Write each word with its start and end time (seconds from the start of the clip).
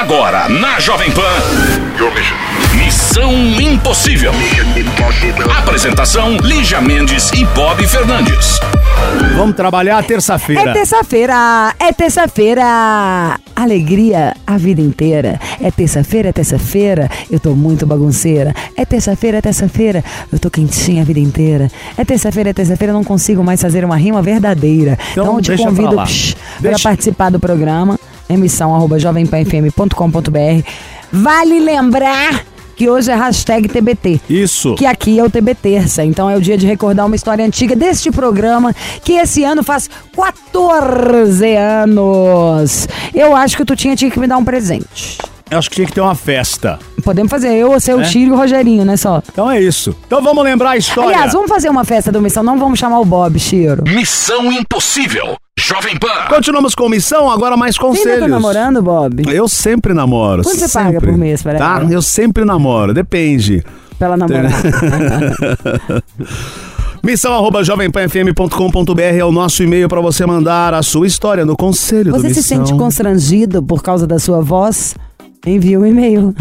Agora, 0.00 0.48
na 0.48 0.80
Jovem 0.80 1.10
Pan. 1.10 1.20
Missão 2.74 3.32
Impossível. 3.60 4.32
Apresentação: 5.58 6.36
Lígia 6.38 6.80
Mendes 6.80 7.30
e 7.32 7.44
Bob 7.46 7.86
Fernandes. 7.86 8.58
Vamos 9.36 9.54
trabalhar 9.56 10.02
terça-feira. 10.04 10.70
É 10.70 10.72
terça-feira, 10.72 11.74
é 11.78 11.92
terça-feira. 11.92 13.38
Alegria 13.54 14.34
a 14.46 14.56
vida 14.56 14.80
inteira. 14.80 15.38
É 15.62 15.70
terça-feira, 15.70 16.30
é 16.30 16.32
terça-feira. 16.32 17.10
Eu 17.30 17.38
tô 17.38 17.54
muito 17.54 17.84
bagunceira. 17.84 18.54
É 18.76 18.84
terça-feira, 18.86 19.38
é 19.38 19.40
terça-feira. 19.42 20.02
Eu 20.32 20.38
tô 20.38 20.50
quentinha 20.50 21.02
a 21.02 21.04
vida 21.04 21.20
inteira. 21.20 21.70
É 21.98 22.04
terça-feira, 22.04 22.50
é 22.50 22.52
terça-feira. 22.54 22.92
Eu 22.92 22.96
não 22.96 23.04
consigo 23.04 23.44
mais 23.44 23.60
fazer 23.60 23.84
uma 23.84 23.96
rima 23.96 24.22
verdadeira. 24.22 24.98
Então, 25.12 25.24
Então, 25.24 25.36
eu 25.36 25.42
te 25.42 25.56
convido 25.62 25.94
lá. 25.94 26.04
psh, 26.04 26.34
para 26.60 26.70
Deixa- 26.70 26.88
participar 26.88 27.30
do 27.30 27.38
programa. 27.38 27.98
Emissão 28.30 28.74
arroba 28.74 28.98
jovempanfm.com.br. 28.98 30.66
Vale 31.12 31.60
lembrar 31.60 32.44
que 32.76 32.88
hoje 32.88 33.10
é 33.10 33.14
hashtag 33.14 33.68
TBT 33.68 34.20
Isso. 34.30 34.74
que 34.74 34.86
aqui 34.86 35.18
é 35.18 35.22
o 35.22 35.28
TB 35.28 35.54
Terça. 35.54 36.02
Então 36.02 36.30
é 36.30 36.36
o 36.36 36.40
dia 36.40 36.56
de 36.56 36.66
recordar 36.66 37.04
uma 37.04 37.14
história 37.14 37.44
antiga 37.44 37.76
deste 37.76 38.10
programa, 38.10 38.74
que 39.04 39.12
esse 39.12 39.44
ano 39.44 39.62
faz 39.62 39.90
14 40.16 41.56
anos. 41.56 42.88
Eu 43.14 43.36
acho 43.36 43.56
que 43.56 43.62
o 43.62 43.66
Tutinha 43.66 43.94
tinha 43.94 44.10
que 44.10 44.18
me 44.18 44.26
dar 44.26 44.38
um 44.38 44.44
presente. 44.44 45.18
Eu 45.50 45.58
acho 45.58 45.68
que 45.68 45.76
tinha 45.76 45.86
que 45.86 45.92
ter 45.92 46.00
uma 46.00 46.14
festa. 46.14 46.78
Podemos 47.02 47.28
fazer 47.28 47.54
eu, 47.54 47.70
você, 47.72 47.92
o 47.92 48.00
É? 48.00 48.04
Chiro 48.04 48.30
e 48.30 48.34
o 48.34 48.36
Rogerinho, 48.36 48.84
né 48.84 48.96
só? 48.96 49.20
Então 49.30 49.50
é 49.50 49.60
isso. 49.60 49.94
Então 50.06 50.22
vamos 50.22 50.44
lembrar 50.44 50.70
a 50.70 50.76
história. 50.76 51.10
Aliás, 51.10 51.32
vamos 51.32 51.48
fazer 51.48 51.68
uma 51.68 51.84
festa 51.84 52.12
do 52.12 52.22
Missão, 52.22 52.42
não 52.42 52.56
vamos 52.58 52.78
chamar 52.78 53.00
o 53.00 53.04
Bob, 53.04 53.38
Chiro. 53.38 53.82
Missão 53.86 54.50
Impossível. 54.52 55.36
Jovem 55.70 55.96
Pan. 55.96 56.26
Continuamos 56.28 56.74
com 56.74 56.88
missão, 56.88 57.30
agora 57.30 57.56
mais 57.56 57.76
Você 57.76 57.84
ainda 57.86 57.96
conselhos. 57.98 58.20
tá 58.22 58.28
namorando, 58.28 58.82
Bob? 58.82 59.22
Eu 59.32 59.48
sempre 59.48 59.94
namoro. 59.94 60.42
Quanto 60.42 60.58
você 60.58 60.66
sempre. 60.66 60.94
paga 60.94 61.00
por 61.00 61.16
mês 61.16 61.44
para 61.44 61.58
Tá? 61.58 61.86
Eu 61.88 62.02
sempre 62.02 62.44
namoro, 62.44 62.92
depende. 62.92 63.64
Pra 63.96 64.08
ela 64.08 64.16
namorar. 64.16 64.50
Missão 67.04 67.32
arroba 67.32 67.62
jovempanfm.com.br 67.62 69.00
é 69.00 69.24
o 69.24 69.30
nosso 69.30 69.62
e-mail 69.62 69.88
para 69.88 70.00
você 70.00 70.26
mandar 70.26 70.74
a 70.74 70.82
sua 70.82 71.06
história 71.06 71.44
no 71.46 71.56
conselho 71.56 72.12
do 72.12 72.18
Você 72.20 72.34
se 72.34 72.42
sente 72.42 72.74
constrangido 72.74 73.62
por 73.62 73.80
causa 73.80 74.08
da 74.08 74.18
sua 74.18 74.40
voz? 74.40 74.96
Envie 75.46 75.78
um 75.78 75.86
e-mail. 75.86 76.34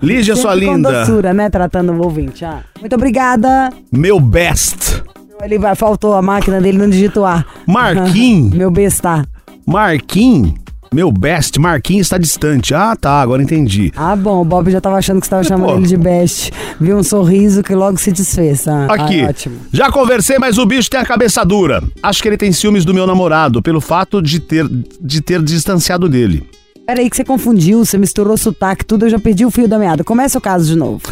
Lígia, 0.00 0.36
sua 0.36 0.52
Sempre 0.52 0.66
com 0.68 0.76
linda. 0.76 1.00
doçura, 1.00 1.34
né? 1.34 1.50
Tratando 1.50 1.92
o 1.92 2.02
ouvinte. 2.04 2.44
Ah, 2.44 2.60
muito 2.80 2.94
obrigada. 2.94 3.70
Meu 3.92 4.20
best. 4.20 5.02
Ele 5.42 5.58
vai, 5.58 5.74
faltou 5.74 6.14
a 6.14 6.22
máquina 6.22 6.60
dele 6.60 6.78
não 6.78 6.88
digitou 6.88 7.24
A. 7.24 7.44
Marquim. 7.66 8.50
Meu 8.54 8.70
besta. 8.70 9.24
Marquim. 9.66 10.54
Meu 10.92 11.12
best. 11.12 11.58
Marquim 11.58 11.98
está 11.98 12.16
distante. 12.16 12.72
Ah, 12.74 12.96
tá. 12.96 13.20
Agora 13.20 13.42
entendi. 13.42 13.92
Ah, 13.96 14.16
bom, 14.16 14.40
o 14.40 14.44
Bob 14.44 14.70
já 14.70 14.80
tava 14.80 14.96
achando 14.96 15.20
que 15.20 15.26
você 15.26 15.30
tava 15.30 15.44
chamando 15.44 15.72
Pô. 15.72 15.76
ele 15.78 15.86
de 15.86 15.96
best. 15.96 16.50
Viu 16.80 16.96
um 16.96 17.02
sorriso 17.02 17.62
que 17.62 17.74
logo 17.74 17.98
se 17.98 18.10
desfez. 18.12 18.66
Ah, 18.66 18.86
Aqui. 18.88 19.20
ah, 19.22 19.28
ótimo. 19.28 19.56
Já 19.72 19.90
conversei, 19.90 20.38
mas 20.38 20.58
o 20.58 20.64
bicho 20.64 20.88
tem 20.88 20.98
a 21.00 21.04
cabeça 21.04 21.44
dura. 21.44 21.82
Acho 22.02 22.22
que 22.22 22.28
ele 22.28 22.36
tem 22.38 22.50
ciúmes 22.52 22.84
do 22.84 22.94
meu 22.94 23.06
namorado 23.06 23.60
pelo 23.60 23.80
fato 23.80 24.22
de 24.22 24.40
ter, 24.40 24.66
de 25.00 25.20
ter 25.20 25.42
distanciado 25.42 26.08
dele. 26.08 26.48
Peraí 26.86 27.10
que 27.10 27.16
você 27.16 27.24
confundiu, 27.24 27.84
você 27.84 27.98
misturou 27.98 28.36
sotaque, 28.36 28.84
tudo, 28.84 29.06
eu 29.06 29.10
já 29.10 29.18
perdi 29.18 29.44
o 29.44 29.50
fio 29.50 29.66
da 29.66 29.76
meada. 29.76 30.04
Começa 30.04 30.38
o 30.38 30.40
caso 30.40 30.66
de 30.66 30.76
novo. 30.76 31.02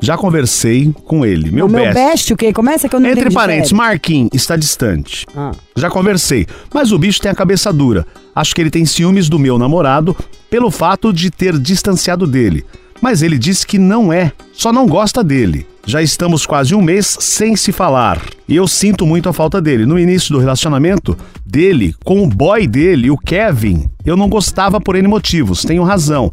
Já 0.00 0.16
conversei 0.16 0.92
com 1.04 1.24
ele. 1.24 1.50
Meu 1.50 1.66
o 1.66 1.68
meu 1.68 1.84
best. 1.84 1.94
best, 1.94 2.32
o 2.32 2.36
quê? 2.36 2.52
Começa 2.52 2.88
que 2.88 2.96
eu 2.96 3.00
não 3.00 3.10
Entre 3.10 3.30
parênteses. 3.30 3.72
Marquim 3.72 4.28
está 4.32 4.56
distante. 4.56 5.26
Ah. 5.36 5.52
Já 5.76 5.90
conversei, 5.90 6.46
mas 6.72 6.90
o 6.90 6.98
bicho 6.98 7.20
tem 7.20 7.30
a 7.30 7.34
cabeça 7.34 7.72
dura. 7.72 8.06
Acho 8.34 8.54
que 8.54 8.60
ele 8.60 8.70
tem 8.70 8.86
ciúmes 8.86 9.28
do 9.28 9.38
meu 9.38 9.58
namorado 9.58 10.16
pelo 10.48 10.70
fato 10.70 11.12
de 11.12 11.30
ter 11.30 11.58
distanciado 11.58 12.26
dele. 12.26 12.64
Mas 13.00 13.22
ele 13.22 13.38
disse 13.38 13.66
que 13.66 13.78
não 13.78 14.12
é, 14.12 14.32
só 14.52 14.72
não 14.72 14.86
gosta 14.86 15.24
dele. 15.24 15.66
Já 15.86 16.02
estamos 16.02 16.44
quase 16.44 16.74
um 16.74 16.82
mês 16.82 17.16
sem 17.18 17.56
se 17.56 17.72
falar. 17.72 18.20
E 18.46 18.54
eu 18.54 18.68
sinto 18.68 19.06
muito 19.06 19.28
a 19.28 19.32
falta 19.32 19.60
dele. 19.60 19.86
No 19.86 19.98
início 19.98 20.32
do 20.32 20.38
relacionamento 20.38 21.16
dele, 21.44 21.94
com 22.04 22.22
o 22.22 22.26
boy 22.26 22.66
dele, 22.66 23.10
o 23.10 23.16
Kevin, 23.16 23.88
eu 24.04 24.16
não 24.16 24.28
gostava 24.28 24.80
por 24.80 24.96
N 24.96 25.08
motivos, 25.08 25.62
tenho 25.62 25.82
razão. 25.82 26.30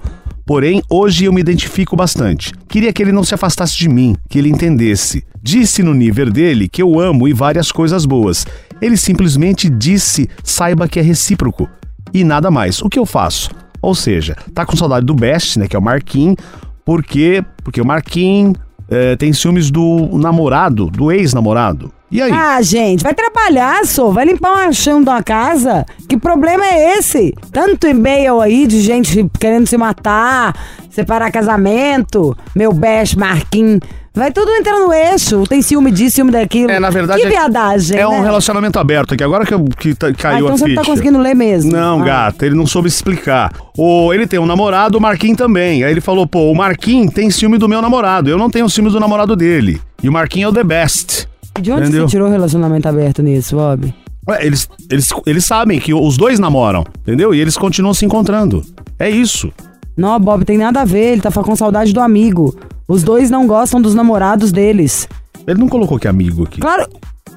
Porém, 0.47 0.81
hoje 0.89 1.25
eu 1.25 1.33
me 1.33 1.41
identifico 1.41 1.93
bastante. 1.93 2.53
Queria 2.69 2.93
que 2.93 3.03
ele 3.03 3.11
não 3.11 3.21
se 3.21 3.35
afastasse 3.35 3.77
de 3.77 3.89
mim, 3.89 4.15
que 4.29 4.39
ele 4.39 4.47
entendesse. 4.47 5.25
Disse 5.43 5.83
no 5.83 5.93
nível 5.93 6.31
dele 6.31 6.69
que 6.69 6.81
eu 6.81 7.01
amo 7.01 7.27
e 7.27 7.33
várias 7.33 7.69
coisas 7.69 8.05
boas. 8.05 8.47
Ele 8.81 8.95
simplesmente 8.95 9.69
disse, 9.69 10.29
saiba 10.41 10.87
que 10.87 11.01
é 11.01 11.03
recíproco. 11.03 11.67
E 12.13 12.23
nada 12.23 12.49
mais. 12.49 12.81
O 12.81 12.87
que 12.87 12.97
eu 12.97 13.05
faço? 13.05 13.51
Ou 13.81 13.93
seja, 13.93 14.37
tá 14.53 14.65
com 14.65 14.77
saudade 14.77 15.05
do 15.05 15.13
Best, 15.13 15.59
né, 15.59 15.67
que 15.67 15.75
é 15.75 15.79
o 15.79 15.81
Marquinhos, 15.81 16.37
porque, 16.85 17.43
porque 17.61 17.81
o 17.81 17.85
Marquinhos 17.85 18.55
eh, 18.89 19.17
tem 19.17 19.33
ciúmes 19.33 19.69
do 19.69 20.17
namorado, 20.17 20.89
do 20.89 21.11
ex-namorado. 21.11 21.91
E 22.09 22.21
aí? 22.21 22.31
Ah, 22.31 22.61
gente, 22.61 23.03
vai 23.03 23.13
trabalhar, 23.13 23.85
só. 23.85 24.09
Vai 24.11 24.25
limpar 24.25 24.69
o 24.69 24.73
chão 24.73 25.03
da 25.03 25.21
casa. 25.21 25.85
Que 26.07 26.15
problema 26.17 26.65
é 26.65 26.97
esse? 26.97 27.33
Tanto 27.51 27.85
e-mail 27.85 28.39
aí 28.39 28.65
de 28.65 28.79
gente 28.81 29.29
querendo 29.39 29.67
se 29.67 29.77
matar, 29.77 30.55
separar 30.89 31.29
casamento, 31.31 32.35
meu 32.55 32.71
best, 32.71 33.17
Marquinhos. 33.17 33.81
Vai 34.13 34.31
tudo 34.31 34.49
entrando 34.51 34.87
no 34.87 34.93
eixo. 34.93 35.43
Tem 35.43 35.61
ciúme 35.61 35.91
disso, 35.91 36.15
ciúme 36.15 36.31
daquilo. 36.31 36.71
É, 36.71 36.79
na 36.79 36.89
verdade, 36.89 37.21
Que 37.21 37.27
viadagem, 37.29 37.99
é 37.99 38.07
um 38.07 38.13
né? 38.19 38.21
relacionamento 38.25 38.79
aberto 38.79 39.13
aqui. 39.13 39.23
Agora 39.23 39.45
que, 39.45 39.53
que 39.77 39.93
tá- 39.93 40.07
Ah, 40.07 40.13
caiu 40.13 40.37
então 40.45 40.53
a 40.55 40.57
você 40.57 40.63
ficha. 40.63 40.75
não 40.75 40.83
tá 40.83 40.89
conseguindo 40.89 41.19
ler 41.19 41.35
mesmo. 41.35 41.71
Não, 41.71 42.01
Ah. 42.01 42.05
gata, 42.05 42.45
ele 42.45 42.55
não 42.55 42.65
soube 42.65 42.87
explicar. 42.87 43.51
O, 43.77 44.11
ele 44.11 44.25
tem 44.25 44.39
um 44.39 44.45
namorado, 44.47 44.97
o 44.97 45.01
Marquinhos 45.01 45.37
também. 45.37 45.83
Aí 45.83 45.91
ele 45.91 46.01
falou, 46.01 46.25
pô, 46.25 46.49
o 46.51 46.55
Marquinhos 46.55 47.13
tem 47.13 47.29
ciúme 47.29 47.59
do 47.59 47.69
meu 47.69 47.79
namorado. 47.81 48.27
Eu 48.27 48.39
não 48.39 48.49
tenho 48.49 48.67
ciúme 48.69 48.89
do 48.89 48.99
namorado 48.99 49.35
dele. 49.35 49.79
E 50.01 50.09
o 50.09 50.11
Marquinhos 50.11 50.47
é 50.47 50.51
o 50.51 50.53
the 50.55 50.63
best. 50.63 51.27
De 51.61 51.71
onde 51.71 51.83
Entendeu? 51.83 52.03
você 52.03 52.11
tirou 52.11 52.27
o 52.27 52.31
relacionamento 52.31 52.87
aberto 52.87 53.21
nisso, 53.21 53.55
Bob? 53.55 53.93
Ué, 54.27 54.45
eles, 54.45 54.67
eles, 54.89 55.09
eles 55.25 55.45
sabem 55.45 55.79
que 55.79 55.93
os 55.93 56.17
dois 56.17 56.37
namoram, 56.39 56.83
entendeu? 57.01 57.33
E 57.33 57.39
eles 57.39 57.57
continuam 57.57 57.93
se 57.93 58.05
encontrando. 58.05 58.63
É 58.99 59.09
isso. 59.09 59.51
Não, 59.95 60.19
Bob, 60.19 60.43
tem 60.45 60.57
nada 60.57 60.81
a 60.81 60.85
ver. 60.85 61.13
Ele 61.13 61.21
tá 61.21 61.31
com 61.31 61.55
saudade 61.55 61.93
do 61.93 61.99
amigo. 61.99 62.55
Os 62.87 63.03
dois 63.03 63.29
não 63.31 63.47
gostam 63.47 63.81
dos 63.81 63.95
namorados 63.95 64.51
deles. 64.51 65.07
Ele 65.47 65.59
não 65.59 65.69
colocou 65.69 65.97
que 65.97 66.07
é 66.07 66.09
amigo 66.09 66.43
aqui. 66.43 66.59
Claro, 66.59 66.87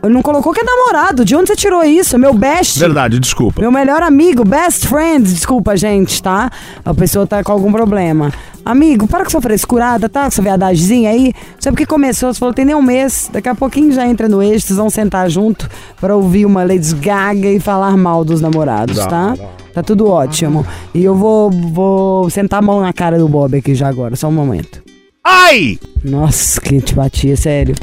não 0.09 0.23
colocou 0.23 0.53
que 0.53 0.61
é 0.61 0.65
namorado. 0.65 1.25
De 1.25 1.37
onde 1.37 1.49
você 1.49 1.57
tirou 1.57 1.83
isso? 1.85 2.19
Meu 2.19 2.33
best. 2.33 2.79
Verdade, 2.79 3.19
desculpa. 3.19 3.61
Meu 3.61 3.71
melhor 3.71 4.03
amigo, 4.03 4.45
best 4.45 4.87
friend. 4.87 5.25
Desculpa, 5.31 5.77
gente, 5.77 6.23
tá? 6.23 6.51
A 6.85 6.95
pessoa 6.95 7.27
tá 7.27 7.45
com 7.45 7.53
algum 7.53 7.71
problema. 7.71 8.33
Amigo, 8.65 9.07
para 9.07 9.25
com 9.25 9.31
sua 9.31 9.41
frescurada, 9.43 10.09
tá? 10.09 10.23
Com 10.23 10.27
essa 10.29 10.43
viadagemzinha 10.43 11.11
aí. 11.11 11.33
Só 11.59 11.71
porque 11.71 11.85
começou, 11.85 12.33
você 12.33 12.39
falou, 12.39 12.55
tem 12.55 12.65
nem 12.65 12.75
um 12.75 12.83
mês. 12.83 13.29
Daqui 13.33 13.49
a 13.49 13.55
pouquinho 13.55 13.93
já 13.93 14.07
entra 14.07 14.29
no 14.29 14.43
eixo, 14.43 14.69
vocês 14.69 14.79
vão 14.79 14.89
sentar 14.89 15.29
junto 15.29 15.69
pra 16.01 16.15
ouvir 16.17 16.47
uma 16.47 16.63
Lady 16.65 16.95
Gaga 16.95 17.49
e 17.49 17.61
falar 17.61 17.97
mal 17.97 18.25
dos 18.25 18.41
namorados, 18.41 18.97
Dá, 18.97 19.07
tá? 19.07 19.35
dá. 19.37 19.45
Tá 19.73 19.83
tudo 19.83 20.09
ótimo. 20.09 20.67
E 20.93 21.05
eu 21.05 21.15
vou, 21.15 21.51
vou 21.51 22.29
sentar 22.29 22.59
a 22.59 22.63
mão 22.63 22.81
na 22.81 22.93
cara 22.93 23.19
do 23.19 23.29
Bob 23.29 23.57
aqui 23.57 23.75
já 23.75 23.89
agora, 23.89 24.17
só 24.17 24.29
um 24.29 24.33
momento. 24.33 24.83
Ai! 25.33 25.79
Nossa, 26.03 26.61
que 26.61 26.81
te 26.81 26.93
batia, 26.93 27.37
sério. 27.37 27.77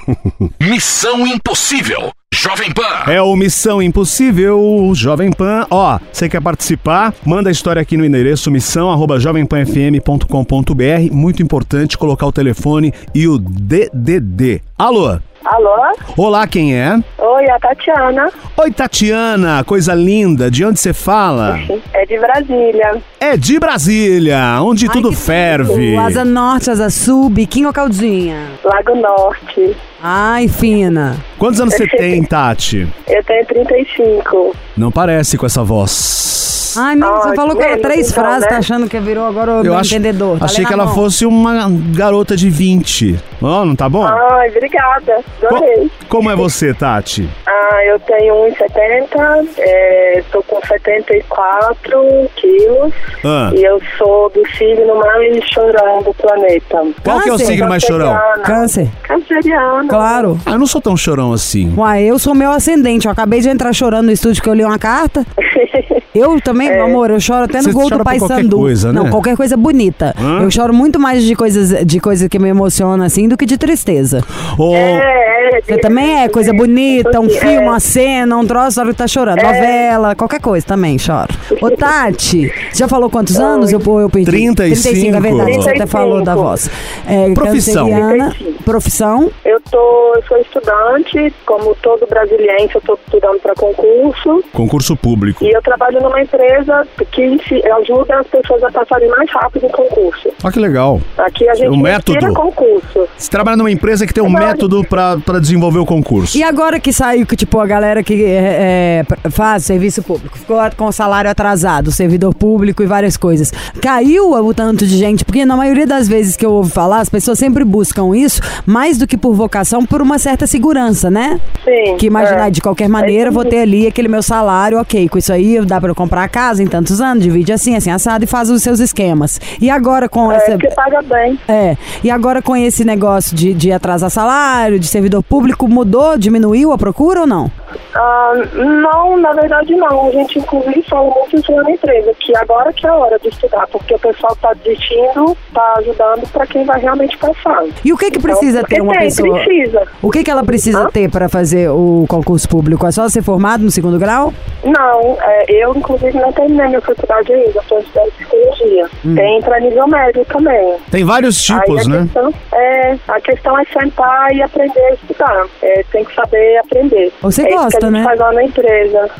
Missão 0.58 1.26
Impossível. 1.26 2.10
Jovem 2.32 2.72
Pan. 2.72 3.10
É 3.10 3.20
o 3.20 3.36
Missão 3.36 3.82
Impossível, 3.82 4.90
Jovem 4.94 5.30
Pan. 5.30 5.66
Ó, 5.70 5.98
você 6.10 6.30
quer 6.30 6.40
participar? 6.40 7.14
Manda 7.26 7.50
a 7.50 7.52
história 7.52 7.82
aqui 7.82 7.96
no 7.96 8.06
endereço 8.06 8.50
missão 8.50 8.90
arroba 8.90 9.20
jovempanfm.com.br. 9.20 11.12
Muito 11.12 11.42
importante 11.42 11.98
colocar 11.98 12.26
o 12.26 12.32
telefone 12.32 12.92
e 13.14 13.28
o 13.28 13.38
DDD. 13.38 14.62
Alô? 14.78 15.18
Alô? 15.44 15.70
Olá, 16.16 16.46
quem 16.46 16.74
é? 16.74 16.98
Oi, 17.16 17.50
a 17.50 17.58
Tatiana. 17.60 18.28
Oi, 18.56 18.70
Tatiana, 18.72 19.62
coisa 19.64 19.94
linda. 19.94 20.50
De 20.50 20.64
onde 20.64 20.80
você 20.80 20.92
fala? 20.92 21.58
É 21.94 22.04
de 22.04 22.18
Brasília. 22.18 23.02
É 23.20 23.36
de 23.36 23.58
Brasília, 23.58 24.58
onde 24.60 24.88
tudo 24.88 25.10
que 25.10 25.16
ferve. 25.16 25.94
O 25.94 26.00
Asa 26.00 26.24
Norte, 26.24 26.70
Asa 26.70 26.90
Sul, 26.90 27.28
biquinho 27.30 27.68
ou 27.68 27.72
caldinha? 27.72 28.48
Lago 28.64 28.94
Norte. 28.96 29.76
Ai, 30.02 30.48
fina. 30.48 31.16
Quantos 31.38 31.60
anos 31.60 31.74
você 31.74 31.86
tem, 31.96 32.22
Tati? 32.24 32.88
Eu 33.06 33.22
tenho 33.24 33.46
35. 33.46 34.54
Não 34.76 34.90
parece 34.90 35.38
com 35.38 35.46
essa 35.46 35.62
voz. 35.62 36.67
Ai, 36.78 36.94
não, 36.94 37.16
você 37.20 37.28
Ai, 37.30 37.36
falou 37.36 37.56
que 37.56 37.62
era 37.62 37.78
três 37.80 38.10
então, 38.10 38.22
frases, 38.24 38.42
né? 38.42 38.48
tá 38.48 38.56
achando 38.58 38.88
que 38.88 38.98
virou 39.00 39.26
agora 39.26 39.62
o 39.62 39.74
acho, 39.74 39.94
entendedor. 39.94 40.38
Tá 40.38 40.44
achei 40.46 40.64
que 40.64 40.72
ela 40.72 40.84
mão. 40.86 40.94
fosse 40.94 41.26
uma 41.26 41.68
garota 41.94 42.36
de 42.36 42.48
20. 42.50 43.18
Ó, 43.42 43.64
não 43.64 43.74
tá 43.76 43.88
bom? 43.88 44.04
Ai, 44.06 44.48
obrigada. 44.50 45.18
Co- 45.40 45.46
Adorei. 45.56 45.90
como 46.08 46.30
é 46.30 46.36
você, 46.36 46.72
Tati? 46.74 47.28
Ah, 47.70 47.84
eu 47.84 47.98
tenho 48.00 48.34
1,70, 48.34 49.46
é, 49.58 50.22
tô 50.32 50.42
com 50.44 50.58
74 50.66 52.30
quilos 52.36 52.94
Ah, 53.24 53.50
e 53.54 53.62
eu 53.62 53.80
sou 53.98 54.30
do 54.30 54.42
signo 54.56 54.96
mais 54.98 55.44
chorão 55.52 56.02
do 56.02 56.14
planeta. 56.14 56.82
qual 57.04 57.20
que 57.20 57.28
é 57.28 57.32
o 57.32 57.38
signo 57.38 57.68
mais 57.68 57.82
chorão? 57.82 58.16
Câncer. 58.44 58.88
Canceriana. 59.02 59.88
Claro. 59.88 60.38
Ah, 60.46 60.52
eu 60.52 60.58
não 60.58 60.66
sou 60.66 60.80
tão 60.80 60.96
chorão 60.96 61.32
assim. 61.32 61.72
Uai, 61.76 62.04
eu 62.04 62.18
sou 62.18 62.34
meu 62.34 62.50
ascendente. 62.50 63.06
Eu 63.06 63.12
acabei 63.12 63.40
de 63.40 63.48
entrar 63.48 63.72
chorando 63.74 64.06
no 64.06 64.12
estúdio 64.12 64.42
que 64.42 64.48
eu 64.48 64.54
li 64.54 64.64
uma 64.64 64.78
carta. 64.78 65.24
Eu 66.14 66.40
também, 66.40 66.67
meu 66.70 66.84
amor, 66.84 67.10
eu 67.10 67.20
choro 67.20 67.44
até 67.44 67.58
no 67.58 67.64
Você 67.64 67.72
gol 67.72 67.84
chora 67.84 67.98
do 67.98 68.04
por 68.04 68.12
qualquer 68.18 68.34
Paysandu. 68.34 68.56
coisa, 68.56 68.92
né? 68.92 69.00
Não, 69.00 69.10
qualquer 69.10 69.36
coisa 69.36 69.56
bonita. 69.56 70.14
Hã? 70.18 70.42
Eu 70.42 70.50
choro 70.50 70.72
muito 70.74 70.98
mais 70.98 71.22
de 71.22 71.34
coisas 71.34 71.84
de 71.86 72.00
coisa 72.00 72.28
que 72.28 72.38
me 72.38 72.48
emociona 72.48 73.04
assim 73.06 73.28
do 73.28 73.36
que 73.36 73.46
de 73.46 73.56
tristeza. 73.58 74.22
Ô, 74.58 74.74
É, 74.74 75.58
é, 75.58 75.60
Você 75.62 75.78
também 75.78 76.22
é 76.22 76.28
coisa 76.28 76.52
bonita, 76.52 77.20
um 77.20 77.26
É. 77.26 77.30
filme, 77.30 77.58
uma 77.58 77.80
cena, 77.80 78.36
um 78.36 78.46
troço, 78.46 78.80
a 78.80 78.82
hora 78.84 78.92
que 78.92 78.98
tá 78.98 79.06
chorando. 79.06 79.42
Novela, 79.42 80.14
qualquer 80.14 80.40
coisa 80.40 80.64
também, 80.66 80.98
choro. 80.98 81.28
Ô, 81.60 81.70
Tati, 81.70 82.52
você 82.72 82.78
já 82.78 82.88
falou 82.88 83.08
quantos 83.10 83.38
anos? 83.38 83.72
Eu, 83.72 83.80
eu 84.00 84.10
perdi. 84.10 84.30
35. 84.54 85.16
é 85.16 85.20
verdade, 85.20 85.52
você 85.54 85.70
até 85.70 85.86
35. 85.86 85.88
falou 85.88 86.22
da 86.22 86.34
voz. 86.34 86.70
É, 87.06 87.32
Profissão. 87.32 87.88
canceriana, 87.88 88.30
35. 88.30 88.62
profissão. 88.64 89.30
Eu, 89.44 89.60
tô, 89.70 89.78
eu 90.14 90.22
sou 90.24 90.38
estudante, 90.38 91.32
como 91.44 91.74
todo 91.76 92.06
brasiliense, 92.06 92.74
eu 92.74 92.80
tô 92.80 92.94
estudando 92.94 93.40
para 93.40 93.54
concurso. 93.54 94.42
concurso 94.52 94.96
público. 94.96 95.44
E 95.44 95.50
eu 95.50 95.62
trabalho 95.62 96.00
numa 96.00 96.20
empresa 96.20 96.86
que 97.10 97.38
ajuda 97.80 98.20
as 98.20 98.26
pessoas 98.26 98.62
a 98.62 98.70
passarem 98.70 99.08
mais 99.08 99.30
rápido 99.30 99.66
em 99.66 99.70
concurso. 99.70 100.28
Olha 100.42 100.52
que 100.52 100.60
legal. 100.60 101.00
Aqui 101.18 101.48
a 101.48 101.54
gente 101.54 101.68
O 101.68 101.76
método. 101.76 102.34
concurso. 102.34 103.08
Você 103.16 103.30
trabalha 103.30 103.56
numa 103.56 103.70
empresa 103.70 104.06
que 104.06 104.14
tem 104.14 104.22
um 104.22 104.30
método 104.30 104.84
pra 104.84 105.38
desenvolver 105.40 105.78
o 105.78 105.86
concurso. 105.86 106.36
E 106.36 106.42
agora 106.42 106.78
que 106.80 106.92
saiu, 106.92 107.26
que 107.26 107.36
tipo, 107.36 107.58
a 107.60 107.66
galera 107.66 108.02
que 108.02 108.24
é, 108.24 109.04
é, 109.24 109.30
faz 109.30 109.64
serviço 109.64 110.02
público, 110.02 110.38
ficou 110.38 110.58
com 110.76 110.86
o 110.86 110.92
salário 110.92 111.30
atrasado, 111.30 111.90
servidor 111.90 112.34
público 112.34 112.82
e 112.82 112.86
várias 112.86 113.16
coisas. 113.16 113.52
Caiu 113.80 114.32
o 114.32 114.54
tanto 114.54 114.86
de 114.86 114.96
gente, 114.96 115.24
porque 115.24 115.44
na 115.44 115.56
maioria 115.56 115.86
das 115.86 116.08
vezes 116.08 116.36
que 116.36 116.44
eu 116.44 116.52
ouvo 116.52 116.70
falar, 116.70 117.00
as 117.00 117.08
pessoas 117.08 117.38
sempre 117.38 117.64
buscam 117.64 118.16
isso, 118.16 118.40
mais 118.66 118.98
do 118.98 119.06
que 119.06 119.16
por 119.16 119.34
vocação, 119.34 119.84
por 119.84 119.97
uma 120.02 120.18
certa 120.18 120.46
segurança, 120.46 121.10
né? 121.10 121.40
Sim. 121.64 121.96
Que 121.98 122.06
imaginar, 122.06 122.48
é. 122.48 122.50
de 122.50 122.60
qualquer 122.60 122.88
maneira, 122.88 123.30
vou 123.30 123.44
ter 123.44 123.60
ali 123.60 123.86
aquele 123.86 124.08
meu 124.08 124.22
salário, 124.22 124.78
ok, 124.78 125.08
com 125.08 125.18
isso 125.18 125.32
aí 125.32 125.64
dá 125.64 125.80
pra 125.80 125.90
eu 125.90 125.94
comprar 125.94 126.24
a 126.24 126.28
casa 126.28 126.62
em 126.62 126.66
tantos 126.66 127.00
anos, 127.00 127.22
divide 127.22 127.52
assim, 127.52 127.74
assim, 127.74 127.90
assado 127.90 128.24
e 128.24 128.26
faz 128.26 128.50
os 128.50 128.62
seus 128.62 128.80
esquemas. 128.80 129.40
E 129.60 129.70
agora 129.70 130.08
com 130.08 130.30
É, 130.32 130.36
essa... 130.36 130.56
que 130.56 130.68
paga 130.74 131.02
bem. 131.02 131.38
É, 131.48 131.76
e 132.02 132.10
agora 132.10 132.40
com 132.42 132.56
esse 132.56 132.84
negócio 132.84 133.36
de, 133.36 133.52
de 133.54 133.72
atrasar 133.72 134.10
salário, 134.10 134.78
de 134.78 134.86
servidor 134.86 135.22
público, 135.22 135.68
mudou, 135.68 136.16
diminuiu 136.18 136.72
a 136.72 136.78
procura 136.78 137.20
ou 137.20 137.26
não? 137.26 137.50
Ah, 137.94 138.32
não, 138.54 139.16
na 139.18 139.32
verdade 139.32 139.74
não. 139.74 140.08
A 140.08 140.10
gente 140.10 140.38
inclusive 140.38 140.82
fala 140.82 141.10
muito 141.10 141.36
isso 141.36 141.52
na 141.52 141.70
empresa, 141.70 142.12
que 142.18 142.36
agora 142.36 142.72
que 142.72 142.86
é 142.86 142.90
a 142.90 142.94
hora 142.94 143.18
de 143.18 143.28
estudar, 143.28 143.66
porque 143.68 143.94
o 143.94 143.98
pessoal 143.98 144.32
está 144.32 144.52
desistindo, 144.54 145.36
está 145.48 145.74
ajudando 145.78 146.28
para 146.32 146.46
quem 146.46 146.64
vai 146.64 146.80
realmente 146.80 147.16
passar. 147.18 147.64
E 147.84 147.92
o 147.92 147.96
que 147.96 148.10
que 148.10 148.18
precisa 148.20 148.58
Então, 148.58 148.68
ter 148.68 148.80
uma 148.80 148.92
tem, 148.92 149.02
pessoa? 149.02 149.40
Precisa. 149.40 149.82
O 150.02 150.10
que 150.10 150.24
que 150.24 150.30
ela 150.30 150.44
precisa 150.44 150.82
Hã? 150.82 150.90
ter 150.90 151.10
para 151.10 151.28
fazer 151.28 151.70
o 151.70 152.04
concurso 152.08 152.48
público? 152.48 152.86
É 152.86 152.90
só 152.92 153.08
ser 153.08 153.22
formado 153.22 153.62
no 153.62 153.70
segundo 153.70 153.98
grau? 153.98 154.32
Não, 154.64 155.16
é, 155.20 155.44
eu 155.48 155.74
inclusive 155.74 156.18
não 156.18 156.32
terminei 156.32 156.66
minha 156.68 156.80
faculdade 156.80 157.32
ainda, 157.32 157.58
estou 157.60 157.78
estudando 157.78 158.12
psicologia. 158.12 158.86
Hum. 159.04 159.14
Tem 159.14 159.40
para 159.42 159.60
nível 159.60 159.86
médio 159.86 160.24
também. 160.26 160.76
Tem 160.90 161.04
vários 161.04 161.42
tipos, 161.42 161.86
né? 161.86 162.02
Questão, 162.02 162.32
é, 162.58 162.98
a 163.08 163.20
questão 163.20 163.58
é 163.58 163.64
sentar 163.66 164.34
e 164.34 164.42
aprender 164.42 164.80
a 164.80 164.94
estudar. 164.94 165.46
É, 165.62 165.84
tem 165.90 166.04
que 166.04 166.14
saber 166.14 166.58
aprender. 166.58 167.12
Você 167.22 167.42
é 167.42 167.48
isso 167.48 167.56
que 167.56 167.62
gosta, 167.64 167.78
a 167.78 167.80
gente 167.80 167.92
né? 167.98 168.04
faz 168.04 168.18
lá 168.20 168.32
na 168.32 168.44
empresa. 168.44 169.10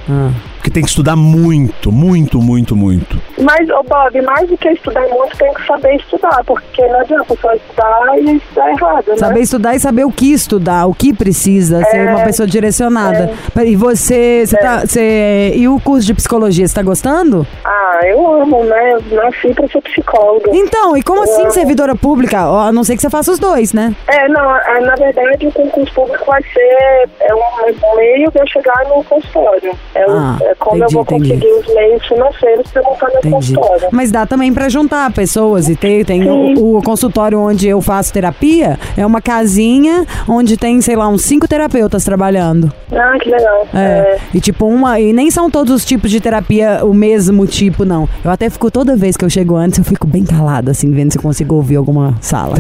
Porque 0.56 0.70
tem 0.70 0.82
que 0.82 0.88
estudar 0.88 1.14
muito, 1.14 1.92
muito, 1.92 2.40
muito, 2.42 2.74
muito. 2.74 3.16
Mas, 3.40 3.68
ô 3.70 3.82
Bob, 3.84 4.20
mais 4.22 4.48
do 4.48 4.56
que 4.58 4.68
estudar 4.70 5.02
muito, 5.08 5.36
tem 5.38 5.52
que 5.54 5.64
saber 5.66 5.94
estudar, 5.96 6.42
porque 6.44 6.84
não 6.88 7.00
adianta 7.00 7.36
só 7.40 7.52
estudar 7.52 8.18
e 8.18 8.36
estudar 8.36 8.70
errado, 8.70 9.04
né? 9.06 9.16
Saber 9.16 9.40
estudar 9.40 9.74
e 9.76 9.80
saber 9.80 10.04
o 10.04 10.10
que 10.10 10.32
estudar, 10.32 10.86
o 10.86 10.94
que 10.94 11.14
precisa, 11.14 11.82
ser 11.84 11.98
É, 11.98 12.10
uma 12.10 12.24
pessoa 12.24 12.46
direcionada. 12.46 13.30
E 13.64 13.76
você, 13.76 14.44
você 14.44 14.56
tá, 14.56 14.80
você, 14.80 15.52
e 15.54 15.68
o 15.68 15.78
curso 15.80 16.06
de 16.06 16.14
psicologia, 16.14 16.66
você 16.66 16.74
tá 16.74 16.82
gostando? 16.82 17.46
Ah, 17.64 18.00
eu 18.04 18.42
amo, 18.42 18.64
né? 18.64 18.94
Eu 18.94 19.16
nasci 19.16 19.54
pra 19.54 19.68
ser 19.68 19.80
psicóloga. 19.82 20.50
Então, 20.52 20.96
e 20.96 21.02
como 21.02 21.22
assim 21.22 21.48
servidora 21.50 21.94
pública? 21.94 22.48
Ó, 22.50 22.58
A 22.60 22.72
não 22.72 22.82
ser 22.82 22.96
que 22.96 23.02
você 23.02 23.08
faça 23.10 23.27
os 23.28 23.38
dois, 23.38 23.72
né? 23.72 23.94
É, 24.08 24.28
não, 24.28 24.56
é, 24.56 24.80
na 24.80 24.94
verdade 24.94 25.46
o 25.46 25.52
concurso 25.52 25.92
público 25.94 26.24
vai 26.26 26.42
ser 26.42 27.08
é 27.20 27.34
um 27.34 27.96
meio 27.96 28.30
de 28.30 28.38
eu 28.40 28.46
chegar 28.48 28.84
no 28.88 29.02
consultório. 29.04 29.72
É, 29.94 30.04
Ah, 30.08 30.36
é 30.42 30.54
como 30.54 30.76
entendi, 30.76 30.94
eu 30.94 31.04
vou 31.04 31.16
entendi. 31.16 31.28
conseguir 31.34 31.52
os 31.52 31.74
meios 31.74 32.06
financeiros 32.06 32.70
para 32.70 32.82
montar 32.82 33.06
meu 33.08 33.18
Entendi. 33.18 33.34
consultório. 33.34 33.88
Mas 33.92 34.10
dá 34.10 34.26
também 34.26 34.52
pra 34.52 34.68
juntar 34.68 35.10
pessoas 35.12 35.68
e 35.68 35.76
ter, 35.76 36.04
tem 36.04 36.28
o, 36.28 36.76
o 36.78 36.82
consultório 36.82 37.38
onde 37.40 37.68
eu 37.68 37.80
faço 37.80 38.12
terapia, 38.12 38.78
é 38.96 39.04
uma 39.04 39.20
casinha 39.20 40.06
onde 40.28 40.56
tem, 40.56 40.80
sei 40.80 40.96
lá, 40.96 41.08
uns 41.08 41.22
cinco 41.22 41.46
terapeutas 41.48 42.04
trabalhando. 42.04 42.72
Ah, 42.92 43.16
que 43.20 43.28
legal. 43.30 43.66
É. 43.74 44.18
E 44.34 44.40
tipo, 44.40 44.66
uma. 44.66 44.98
E 45.00 45.12
nem 45.12 45.30
são 45.30 45.50
todos 45.50 45.72
os 45.74 45.84
tipos 45.84 46.10
de 46.10 46.20
terapia 46.20 46.80
o 46.84 46.94
mesmo 46.94 47.46
tipo, 47.46 47.84
não. 47.84 48.08
Eu 48.24 48.30
até 48.30 48.48
fico 48.50 48.70
toda 48.70 48.96
vez 48.96 49.16
que 49.16 49.24
eu 49.24 49.30
chego 49.30 49.56
antes, 49.56 49.78
eu 49.78 49.84
fico 49.84 50.06
bem 50.06 50.24
calada, 50.24 50.70
assim, 50.70 50.90
vendo 50.90 51.12
se 51.12 51.18
eu 51.18 51.22
consigo 51.22 51.54
ouvir 51.54 51.76
alguma 51.76 52.14
sala. 52.20 52.54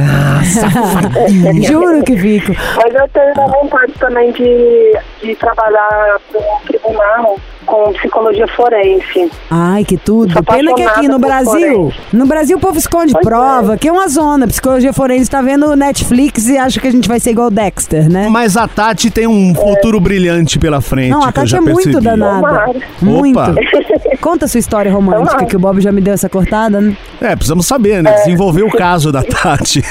Juro 1.66 2.02
que 2.02 2.16
fico. 2.16 2.52
Mas 2.76 2.94
eu 2.94 3.08
tenho 3.08 3.32
uma 3.34 3.48
vontade 3.48 3.92
também 3.98 4.32
de, 4.32 4.98
de 5.22 5.34
trabalhar 5.36 6.20
para 6.30 6.40
um 6.40 6.66
tribunal 6.66 7.38
com 7.68 7.92
psicologia 7.92 8.46
forense. 8.48 9.30
Ai, 9.50 9.84
que 9.84 9.96
tudo. 9.96 10.42
Pena 10.42 10.74
que 10.74 10.82
aqui 10.82 11.06
no 11.06 11.18
Brasil, 11.18 11.90
forense. 11.92 11.98
no 12.12 12.26
Brasil 12.26 12.56
o 12.56 12.60
povo 12.60 12.78
esconde 12.78 13.12
Pois 13.12 13.24
prova, 13.24 13.76
que 13.76 13.86
é 13.86 13.92
uma 13.92 14.08
zona. 14.08 14.46
Psicologia 14.48 14.92
forense 14.92 15.30
tá 15.30 15.42
vendo 15.42 15.76
Netflix 15.76 16.48
e 16.48 16.56
acha 16.56 16.80
que 16.80 16.88
a 16.88 16.90
gente 16.90 17.06
vai 17.08 17.20
ser 17.20 17.30
igual 17.30 17.50
Dexter, 17.50 18.10
né? 18.10 18.28
Mas 18.30 18.56
a 18.56 18.66
Tati 18.66 19.10
tem 19.10 19.26
um 19.26 19.54
futuro 19.54 20.00
brilhante 20.00 20.58
pela 20.58 20.80
frente. 20.80 21.10
Não, 21.10 21.22
a 21.22 21.30
que 21.32 21.38
eu 21.38 21.42
Tati 21.42 21.50
já 21.50 21.58
é 21.58 21.60
muito 21.60 21.82
percebi. 21.84 22.04
danada. 22.04 22.40
Tomara. 22.40 22.74
Muito. 23.02 23.38
Opa. 23.38 23.54
Conta 24.20 24.48
sua 24.48 24.58
história 24.58 24.90
romântica, 24.90 25.28
Tomara. 25.28 25.46
que 25.46 25.56
o 25.56 25.58
Bob 25.58 25.80
já 25.80 25.92
me 25.92 26.00
deu 26.00 26.14
essa 26.14 26.28
cortada, 26.28 26.80
né? 26.80 26.96
É, 27.20 27.36
precisamos 27.36 27.66
saber, 27.66 28.02
né? 28.02 28.12
Desenvolver 28.12 28.62
o 28.62 28.70
caso 28.70 29.12
da 29.12 29.22
Tati. 29.22 29.82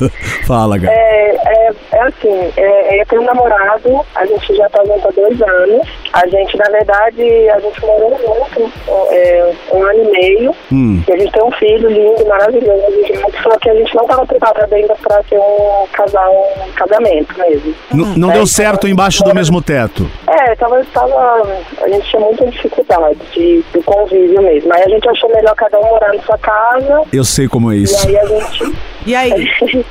Fala, 0.46 0.78
Gabi. 0.78 0.92
É, 0.94 1.36
é, 1.68 1.72
é 1.96 2.02
assim, 2.02 2.52
é, 2.56 3.00
eu 3.00 3.06
tenho 3.06 3.22
um 3.22 3.24
namorado, 3.24 4.00
a 4.14 4.26
gente 4.26 4.54
já 4.54 4.68
tá 4.68 4.84
junto 4.84 5.08
há 5.08 5.10
dois 5.10 5.40
anos. 5.42 5.88
A 6.12 6.26
gente, 6.28 6.56
na 6.56 6.64
verdade, 6.70 7.48
a 7.50 7.58
gente 7.60 7.80
morou 7.80 8.18
junto 8.20 8.72
é, 9.10 9.52
um 9.72 9.82
ano 9.82 10.04
e 10.04 10.10
meio. 10.12 10.54
Hum. 10.72 11.02
E 11.08 11.12
a 11.12 11.16
gente 11.18 11.32
tem 11.32 11.42
um 11.42 11.50
filho 11.52 11.88
lindo, 11.88 12.26
maravilhoso, 12.26 12.86
junto, 13.06 13.42
só 13.42 13.58
que 13.58 13.70
a 13.70 13.74
gente 13.74 13.94
não 13.94 14.02
estava 14.04 14.26
preparado 14.26 14.72
ainda 14.72 14.94
para 14.96 15.22
ter 15.24 15.38
um 15.38 15.86
casal, 15.92 16.32
um 16.66 16.72
casamento 16.72 17.38
mesmo. 17.38 17.74
N- 17.92 18.18
não 18.18 18.30
deu 18.30 18.46
certo 18.46 18.86
embaixo 18.88 19.22
do 19.24 19.34
mesmo 19.34 19.60
teto. 19.62 20.08
É, 20.26 20.54
tava, 20.56 20.84
tava, 20.92 21.46
a 21.82 21.88
gente 21.88 22.08
tinha 22.08 22.20
muita 22.20 22.46
dificuldade 22.46 23.18
de, 23.32 23.64
do 23.72 23.82
convívio 23.82 24.42
mesmo. 24.42 24.72
Aí 24.74 24.82
a 24.82 24.88
gente 24.88 25.08
achou 25.08 25.30
melhor 25.30 25.54
cada 25.54 25.78
um 25.78 25.84
morar 25.86 26.12
na 26.14 26.22
sua 26.22 26.38
casa, 26.38 27.02
Eu 27.12 27.24
sei 27.24 27.48
como 27.48 27.72
é 27.72 27.76
e 27.76 27.82
isso. 27.82 28.06
aí 28.08 28.16
a 28.18 28.24
gente 28.26 28.74
E 29.06 29.14
aí? 29.14 29.30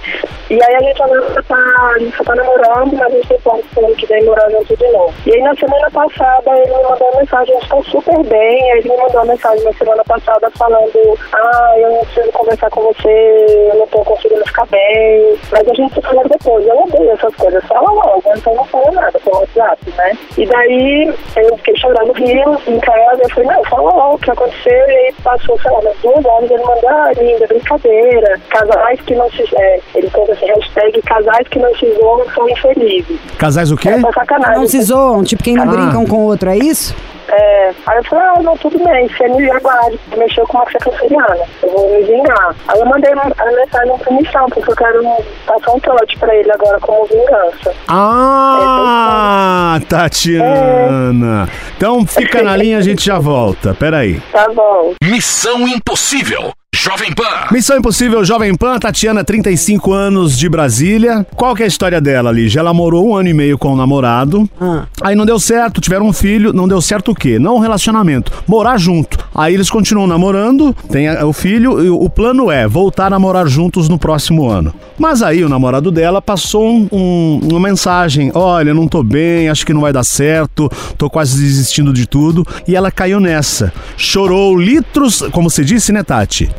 e 0.49 0.61
aí 0.61 0.75
a 0.75 0.79
gente 0.79 1.01
agora 1.01 1.43
tá, 1.43 1.91
a 1.95 1.99
gente 1.99 2.21
tá 2.21 2.35
namorando, 2.35 2.97
mas 2.97 3.07
a 3.07 3.09
gente 3.09 3.27
tem 3.29 3.39
planos 3.39 3.65
pro 3.73 3.85
ano 3.85 3.95
que 3.95 4.05
vem 4.07 4.25
morar 4.25 4.49
junto 4.51 4.75
de 4.75 4.91
novo. 4.91 5.13
E 5.25 5.33
aí 5.33 5.41
na 5.41 5.55
semana 5.55 5.89
passada 5.89 6.51
ele 6.51 6.75
me 6.75 6.83
mandou 6.83 7.09
uma 7.11 7.21
mensagem, 7.21 7.55
a 7.55 7.59
gente 7.59 7.69
tá 7.69 7.81
super 7.83 8.23
bem, 8.25 8.71
aí 8.73 8.79
ele 8.79 8.89
me 8.89 8.97
mandou 8.97 9.21
uma 9.21 9.25
mensagem 9.25 9.63
na 9.63 9.71
semana 9.71 10.03
passada 10.03 10.51
falando, 10.57 11.17
ah, 11.31 11.73
eu 11.77 11.91
não 11.91 12.05
preciso 12.05 12.31
conversar 12.33 12.69
com 12.71 12.81
você, 12.81 13.69
eu 13.71 13.75
não 13.75 13.87
tô 13.87 13.99
conseguindo 13.99 14.45
ficar 14.45 14.65
bem, 14.65 15.37
mas 15.49 15.65
a 15.65 15.73
gente 15.73 15.93
se 15.93 16.01
fala 16.01 16.23
depois, 16.25 16.67
eu 16.67 16.83
odeio 16.83 17.11
essas 17.11 17.35
coisas, 17.35 17.63
fala 17.65 17.89
logo, 17.89 18.23
então 18.35 18.53
não 18.53 18.65
fala 18.65 18.91
nada 18.91 19.17
pelo 19.19 19.37
WhatsApp, 19.37 19.79
né? 19.97 20.11
E 20.37 20.45
daí 20.45 21.13
eu 21.37 21.57
fiquei 21.59 21.77
chorando 21.77 22.11
rios 22.11 22.67
em 22.67 22.79
casa, 22.81 23.21
eu 23.23 23.29
falei, 23.29 23.49
não, 23.49 23.63
fala 23.63 23.93
logo 23.93 24.15
o 24.15 24.19
que 24.19 24.31
aconteceu, 24.31 24.89
e 24.89 24.95
aí 24.97 25.13
passou, 25.23 25.57
sei 25.61 25.71
lá, 25.71 25.79
umas 25.79 25.97
duas 25.99 26.25
horas, 26.25 26.51
ele 26.51 26.63
mandou, 26.63 26.89
ah, 26.89 27.11
linda, 27.17 27.47
brincadeira, 27.47 28.41
casais 28.49 29.04
que 29.05 29.15
não 29.15 29.29
se, 29.31 29.43
é, 29.55 29.79
ele 29.95 30.09
pôs 30.09 30.29
assim, 30.29 30.45
hashtag 30.47 31.01
casais 31.03 31.47
que 31.49 31.59
não 31.59 31.73
se 31.75 31.91
zoam 31.95 32.25
são 32.33 32.49
infelizes. 32.49 33.19
Casais 33.37 33.71
o 33.71 33.77
quê? 33.77 33.89
É 33.89 33.99
sacanagem. 34.11 34.59
Não 34.59 34.67
se 34.67 34.81
zoam, 34.81 35.23
tipo, 35.23 35.43
quem 35.43 35.55
não 35.55 35.63
Ah. 35.63 35.67
brinca 35.67 35.97
um 35.99 36.05
com 36.05 36.17
o 36.17 36.25
outro, 36.25 36.49
é 36.49 36.57
isso? 36.57 36.95
É, 37.27 37.71
aí 37.87 37.97
eu 37.97 38.03
falei, 38.03 38.23
ah, 38.23 38.39
não, 38.43 38.55
tudo 38.57 38.77
bem, 38.83 39.07
você 39.07 39.27
me 39.29 39.49
aguarde, 39.49 39.99
você 40.09 40.15
mexeu 40.15 40.45
com 40.45 40.57
uma 40.59 40.65
canceriana, 40.67 41.39
eu 41.63 41.71
vou 41.71 41.89
me 41.97 42.03
vingar. 42.03 42.55
Aí 42.67 42.79
eu 42.79 42.85
mandei 42.85 43.11
a 43.13 43.15
mensagem 43.15 43.97
pra 43.97 44.13
missão, 44.13 44.45
porque 44.49 44.71
eu 44.71 44.75
quero 44.75 45.01
passar 45.47 45.71
um 45.71 45.79
trote 45.79 46.17
pra 46.19 46.35
ele 46.35 46.51
agora 46.51 46.79
como 46.79 47.03
vingança. 47.05 47.73
Ah, 47.87 49.79
Tatiana. 49.89 51.49
Então 51.75 52.05
fica 52.05 52.43
na 52.43 52.55
linha, 52.55 52.77
a 52.77 52.81
gente 52.81 53.03
já 53.03 53.17
volta. 53.17 53.73
Peraí. 53.73 54.21
Tá 54.31 54.47
bom. 54.53 54.93
Missão 55.03 55.67
Impossível. 55.67 56.51
Jovem 56.77 57.13
Pan. 57.13 57.23
Missão 57.53 57.77
Impossível 57.77 58.25
Jovem 58.25 58.53
Pan, 58.53 58.77
Tatiana, 58.77 59.23
35 59.23 59.93
anos 59.93 60.37
de 60.37 60.49
Brasília. 60.49 61.25
Qual 61.33 61.55
que 61.55 61.61
é 61.63 61.65
a 61.65 61.67
história 61.69 62.01
dela, 62.01 62.31
Lígia? 62.33 62.59
Ela 62.59 62.73
morou 62.73 63.07
um 63.11 63.15
ano 63.15 63.29
e 63.29 63.33
meio 63.33 63.57
com 63.57 63.71
o 63.71 63.77
namorado. 63.77 64.47
Ah. 64.59 64.83
Aí 65.01 65.15
não 65.15 65.25
deu 65.25 65.39
certo, 65.39 65.79
tiveram 65.79 66.05
um 66.05 66.11
filho. 66.11 66.51
Não 66.51 66.67
deu 66.67 66.81
certo 66.81 67.11
o 67.11 67.15
quê? 67.15 67.39
Não 67.39 67.55
o 67.55 67.59
relacionamento. 67.59 68.29
Morar 68.45 68.77
junto. 68.77 69.17
Aí 69.33 69.53
eles 69.53 69.69
continuam 69.69 70.05
namorando, 70.05 70.75
tem 70.91 71.09
o 71.23 71.31
filho, 71.31 71.81
e 71.83 71.89
o 71.89 72.09
plano 72.09 72.51
é 72.51 72.67
voltar 72.67 73.13
a 73.13 73.19
morar 73.19 73.45
juntos 73.47 73.87
no 73.87 73.97
próximo 73.97 74.49
ano. 74.49 74.73
Mas 74.99 75.21
aí 75.23 75.45
o 75.45 75.49
namorado 75.49 75.89
dela 75.91 76.21
passou 76.21 76.67
um- 76.67 76.87
um- 76.91 77.39
uma 77.51 77.59
mensagem: 77.59 78.31
Olha, 78.33 78.73
não 78.73 78.87
tô 78.87 79.01
bem, 79.01 79.47
acho 79.49 79.65
que 79.65 79.73
não 79.73 79.81
vai 79.81 79.93
dar 79.93 80.03
certo, 80.03 80.69
tô 80.97 81.09
quase 81.09 81.41
desistindo 81.41 81.93
de 81.93 82.05
tudo. 82.05 82.45
E 82.67 82.75
ela 82.75 82.91
caiu 82.91 83.19
nessa. 83.21 83.71
Chorou 83.95 84.57
litros, 84.57 85.23
como 85.31 85.49
você 85.49 85.63
disse, 85.63 85.93
né, 85.93 86.03
Tati? 86.03 86.49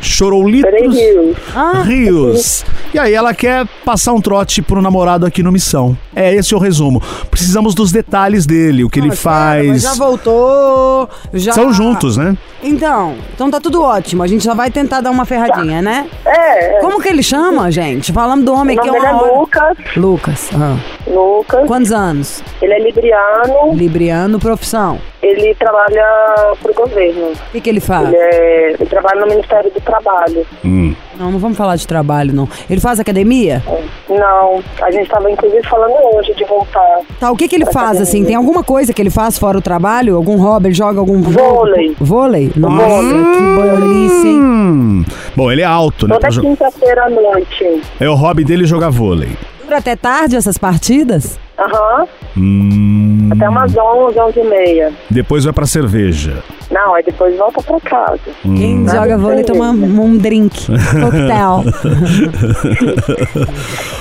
Chorou 0.00 0.48
litros. 0.48 0.94
rios. 0.94 1.36
Ah, 1.54 1.82
Rios. 1.84 2.64
E 2.92 2.98
aí 2.98 3.14
ela 3.14 3.32
quer 3.32 3.66
passar 3.84 4.12
um 4.12 4.20
trote 4.20 4.60
pro 4.60 4.82
namorado 4.82 5.24
aqui 5.24 5.42
no 5.42 5.52
Missão. 5.52 5.96
É 6.14 6.34
esse 6.34 6.54
o 6.54 6.58
resumo. 6.58 7.00
Precisamos 7.30 7.72
dos 7.74 7.92
detalhes 7.92 8.46
dele, 8.46 8.82
o 8.82 8.90
que 8.90 8.98
ele 8.98 9.08
mas 9.08 9.20
faz. 9.22 9.82
já 9.82 9.94
voltou. 9.94 11.08
Já... 11.32 11.52
São 11.52 11.72
juntos, 11.72 12.16
né? 12.16 12.36
Então, 12.62 13.14
então 13.32 13.50
tá 13.50 13.60
tudo 13.60 13.80
ótimo. 13.82 14.22
A 14.22 14.26
gente 14.26 14.42
só 14.44 14.54
vai 14.54 14.70
tentar 14.70 15.00
dar 15.00 15.10
uma 15.10 15.24
ferradinha, 15.24 15.80
né? 15.80 16.08
É, 16.26 16.76
é. 16.76 16.80
Como 16.80 17.00
que 17.00 17.08
ele 17.08 17.22
chama, 17.22 17.70
gente? 17.70 18.12
Falamos 18.12 18.44
do 18.44 18.52
O 18.52 18.56
homem 18.56 18.76
nome 18.76 18.88
aqui 18.88 18.96
é 18.96 19.00
dele 19.00 19.06
é 19.06 19.14
uma 19.14 19.22
hora. 19.22 19.38
Lucas. 19.38 19.76
Lucas. 19.96 20.50
ah. 20.54 20.76
Lucas. 21.06 21.66
Quantos 21.66 21.92
anos? 21.92 22.42
Ele 22.60 22.74
é 22.74 22.78
libriano. 22.80 23.72
Libriano, 23.72 24.38
profissão. 24.38 24.98
Ele 25.22 25.54
trabalha 25.54 26.54
pro 26.62 26.72
governo. 26.74 27.32
O 27.32 27.50
que, 27.52 27.60
que 27.60 27.68
ele 27.70 27.80
faz? 27.80 28.08
Ele, 28.08 28.16
é, 28.16 28.72
ele 28.72 28.86
trabalha 28.86 29.20
no 29.20 29.26
Ministério 29.28 29.70
do 29.70 29.80
Trabalho. 29.80 30.46
Hum. 30.64 30.94
Não, 31.18 31.30
não 31.30 31.38
vamos 31.38 31.58
falar 31.58 31.76
de 31.76 31.86
trabalho, 31.86 32.32
não. 32.32 32.48
Ele 32.68 32.79
faz 32.80 32.98
academia? 32.98 33.62
Não, 34.08 34.62
a 34.82 34.90
gente 34.90 35.04
estava 35.04 35.30
inclusive 35.30 35.62
falando 35.68 35.94
hoje 36.16 36.34
de 36.34 36.44
voltar. 36.44 36.98
Tá, 37.18 37.30
o 37.30 37.36
que 37.36 37.46
que 37.48 37.54
ele 37.56 37.66
faz, 37.66 37.76
Academia. 37.76 38.02
assim? 38.02 38.24
Tem 38.24 38.34
alguma 38.34 38.64
coisa 38.64 38.92
que 38.92 39.00
ele 39.00 39.10
faz 39.10 39.38
fora 39.38 39.58
o 39.58 39.62
trabalho? 39.62 40.16
Algum 40.16 40.36
hobby? 40.36 40.68
Ele 40.68 40.74
joga 40.74 40.98
algum? 41.00 41.20
Vôlei. 41.22 41.94
Vôlei? 42.00 42.52
Nossa, 42.56 43.02
que 43.02 43.80
delícia, 43.80 44.28
hein? 44.28 44.40
Hum. 44.40 45.04
Bom, 45.36 45.50
ele 45.52 45.62
é 45.62 45.64
alto, 45.64 46.08
né? 46.08 46.14
Toda 46.18 46.28
quinta-feira 46.40 47.04
à 47.04 47.10
noite. 47.10 47.82
É 48.00 48.08
o 48.08 48.14
hobby 48.14 48.44
dele 48.44 48.64
jogar 48.66 48.90
vôlei. 48.90 49.30
Dura 49.64 49.78
até 49.78 49.94
tarde 49.94 50.36
essas 50.36 50.58
partidas? 50.58 51.38
Aham. 51.60 52.06
Hum. 52.36 53.28
Até 53.32 53.48
umas 53.48 53.76
11, 53.76 54.18
11 54.18 54.40
e 54.40 54.44
meia. 54.44 54.92
Depois 55.10 55.44
vai 55.44 55.52
pra 55.52 55.66
cerveja. 55.66 56.42
Não, 56.70 56.94
aí 56.94 57.02
depois 57.02 57.36
volta 57.36 57.60
pra 57.62 57.80
casa. 57.80 58.20
Quem 58.42 58.78
Hum. 58.80 58.88
joga 58.88 59.18
vôlei 59.18 59.44
toma 59.44 59.70
um 59.70 60.16
drink, 60.16 60.66
coquetel. 60.66 61.64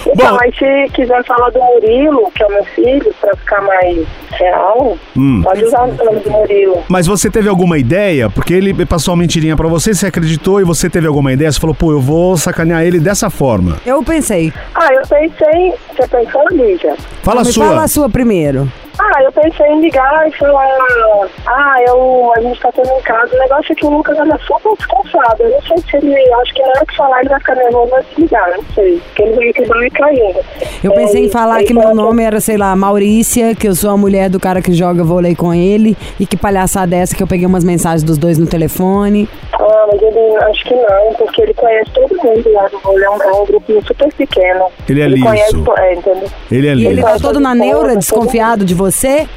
Então, 0.08 0.32
Bom. 0.32 0.38
aí 0.42 0.52
se 0.54 0.92
quiser 0.94 1.24
falar 1.26 1.50
do 1.52 1.60
Murilo, 1.60 2.32
que 2.34 2.44
é 2.44 2.46
o 2.46 2.50
meu 2.50 2.64
filho, 2.66 3.14
pra 3.22 3.36
ficar 3.36 3.62
mais 3.62 3.98
real, 4.32 4.98
Hum. 5.18 5.42
pode 5.44 5.64
usar 5.66 5.84
o 5.84 5.88
nome 5.94 6.20
do 6.20 6.30
Murilo. 6.32 6.84
Mas 6.88 7.08
você 7.08 7.30
teve 7.30 7.50
alguma 7.50 7.78
ideia? 7.78 8.30
Porque 8.30 8.54
ele 8.54 8.86
passou 8.86 9.14
uma 9.14 9.22
mentirinha 9.22 9.56
pra 9.56 9.68
você, 9.68 9.94
você 9.94 10.08
acreditou 10.08 10.60
e 10.62 10.64
você 10.64 10.90
teve 10.90 11.08
alguma 11.08 11.32
ideia? 11.34 11.52
Você 11.52 11.60
falou, 11.60 11.76
pô, 11.76 11.92
eu 11.92 12.00
vou 12.02 12.38
sacanear 12.38 12.84
ele 12.84 13.00
dessa 13.00 13.30
forma. 13.30 13.78
Eu 13.86 14.04
pensei. 14.04 14.54
Ah, 14.76 14.90
eu 14.94 15.02
pensei. 15.02 15.74
Você 15.96 16.08
pensou, 16.08 16.44
Lígia? 16.52 16.96
Fala 17.24 17.42
a 17.42 17.46
sua. 17.52 17.66
fala 17.68 17.84
a 17.84 17.88
sua 17.88 18.10
primeiro. 18.10 18.72
Ah, 19.00 19.24
eu 19.24 19.32
pensei 19.32 19.66
em 19.68 19.80
ligar 19.80 20.28
e 20.28 20.32
falar. 20.38 20.68
Ah, 21.48 21.76
eu, 21.88 22.34
a 22.36 22.42
gente 22.42 22.60
tá 22.60 22.70
tendo 22.74 22.94
um 22.94 23.02
caso. 23.02 23.34
O 23.34 23.40
negócio 23.40 23.72
é 23.72 23.76
que 23.76 23.86
o 23.86 23.90
Lucas 23.90 24.20
anda 24.20 24.38
super 24.40 24.76
desconfiado. 24.76 25.42
Eu 25.42 25.52
não 25.52 25.62
sei 25.62 25.78
se 25.78 26.06
ele. 26.06 26.34
Acho 26.34 26.54
que 26.54 26.62
na 26.62 26.68
hora 26.68 26.86
que 26.86 26.96
falar 26.98 27.20
ele 27.22 27.30
vai 27.30 27.40
ficar 27.40 27.56
nervoso 27.56 27.92
vai 27.92 28.04
desligar, 28.04 28.52
não 28.52 28.64
sei. 28.76 29.02
Porque 29.16 29.24
ele 29.24 29.68
vai 29.68 29.86
e 29.86 29.90
caindo. 29.92 30.40
Eu 30.84 30.92
pensei 30.92 31.26
em 31.26 31.30
falar 31.30 31.64
que 31.64 31.74
meu 31.74 31.96
nome 31.96 32.24
era, 32.24 32.42
sei 32.42 32.58
lá, 32.58 32.76
Maurícia, 32.76 33.56
que 33.56 33.70
eu 33.70 33.76
sou 33.76 33.92
a 33.92 33.98
mulher 33.98 34.30
do 34.30 34.40
cara 34.40 34.62
que 34.62 34.74
joga 34.74 35.02
vôlei 35.02 35.34
com 35.34 35.54
ele, 35.54 35.96
e 36.20 36.26
que 36.26 36.36
palhaçada 36.36 36.96
é 36.96 37.00
essa 37.00 37.16
que 37.16 37.24
eu 37.24 37.28
peguei 37.28 37.46
umas 37.46 37.64
mensagens 37.64 38.04
dos 38.04 38.18
dois 38.18 38.38
no 38.38 38.48
telefone. 38.48 39.30
Ah, 39.54 39.88
mas 39.92 40.02
ele 40.02 40.38
acho 40.44 40.64
que 40.66 40.76
não, 40.76 41.14
porque 41.18 41.42
ele 41.42 41.54
conhece 41.54 41.90
todo 41.92 42.16
mundo 42.22 42.52
lá 42.52 42.68
do 42.68 42.80
vôlei. 42.80 43.06
É 43.06 43.10
um, 43.10 43.22
é 43.22 43.32
um 43.32 43.46
grupinho 43.46 43.86
super 43.86 44.14
pequeno. 44.14 44.66
Ele 44.90 45.02
é 45.02 45.06
ele 45.06 45.16
liso. 45.16 45.26
conhece, 45.26 45.56
é, 45.78 45.94
entendeu? 45.94 46.30
Ele 46.52 46.68
é 46.68 46.76
E 46.76 46.88
ele 46.88 47.02
tá 47.02 47.18
todo 47.18 47.40
na 47.40 47.56
neura, 47.56 47.96
desconfiado 47.96 48.66
de 48.66 48.74
você? 48.74 48.89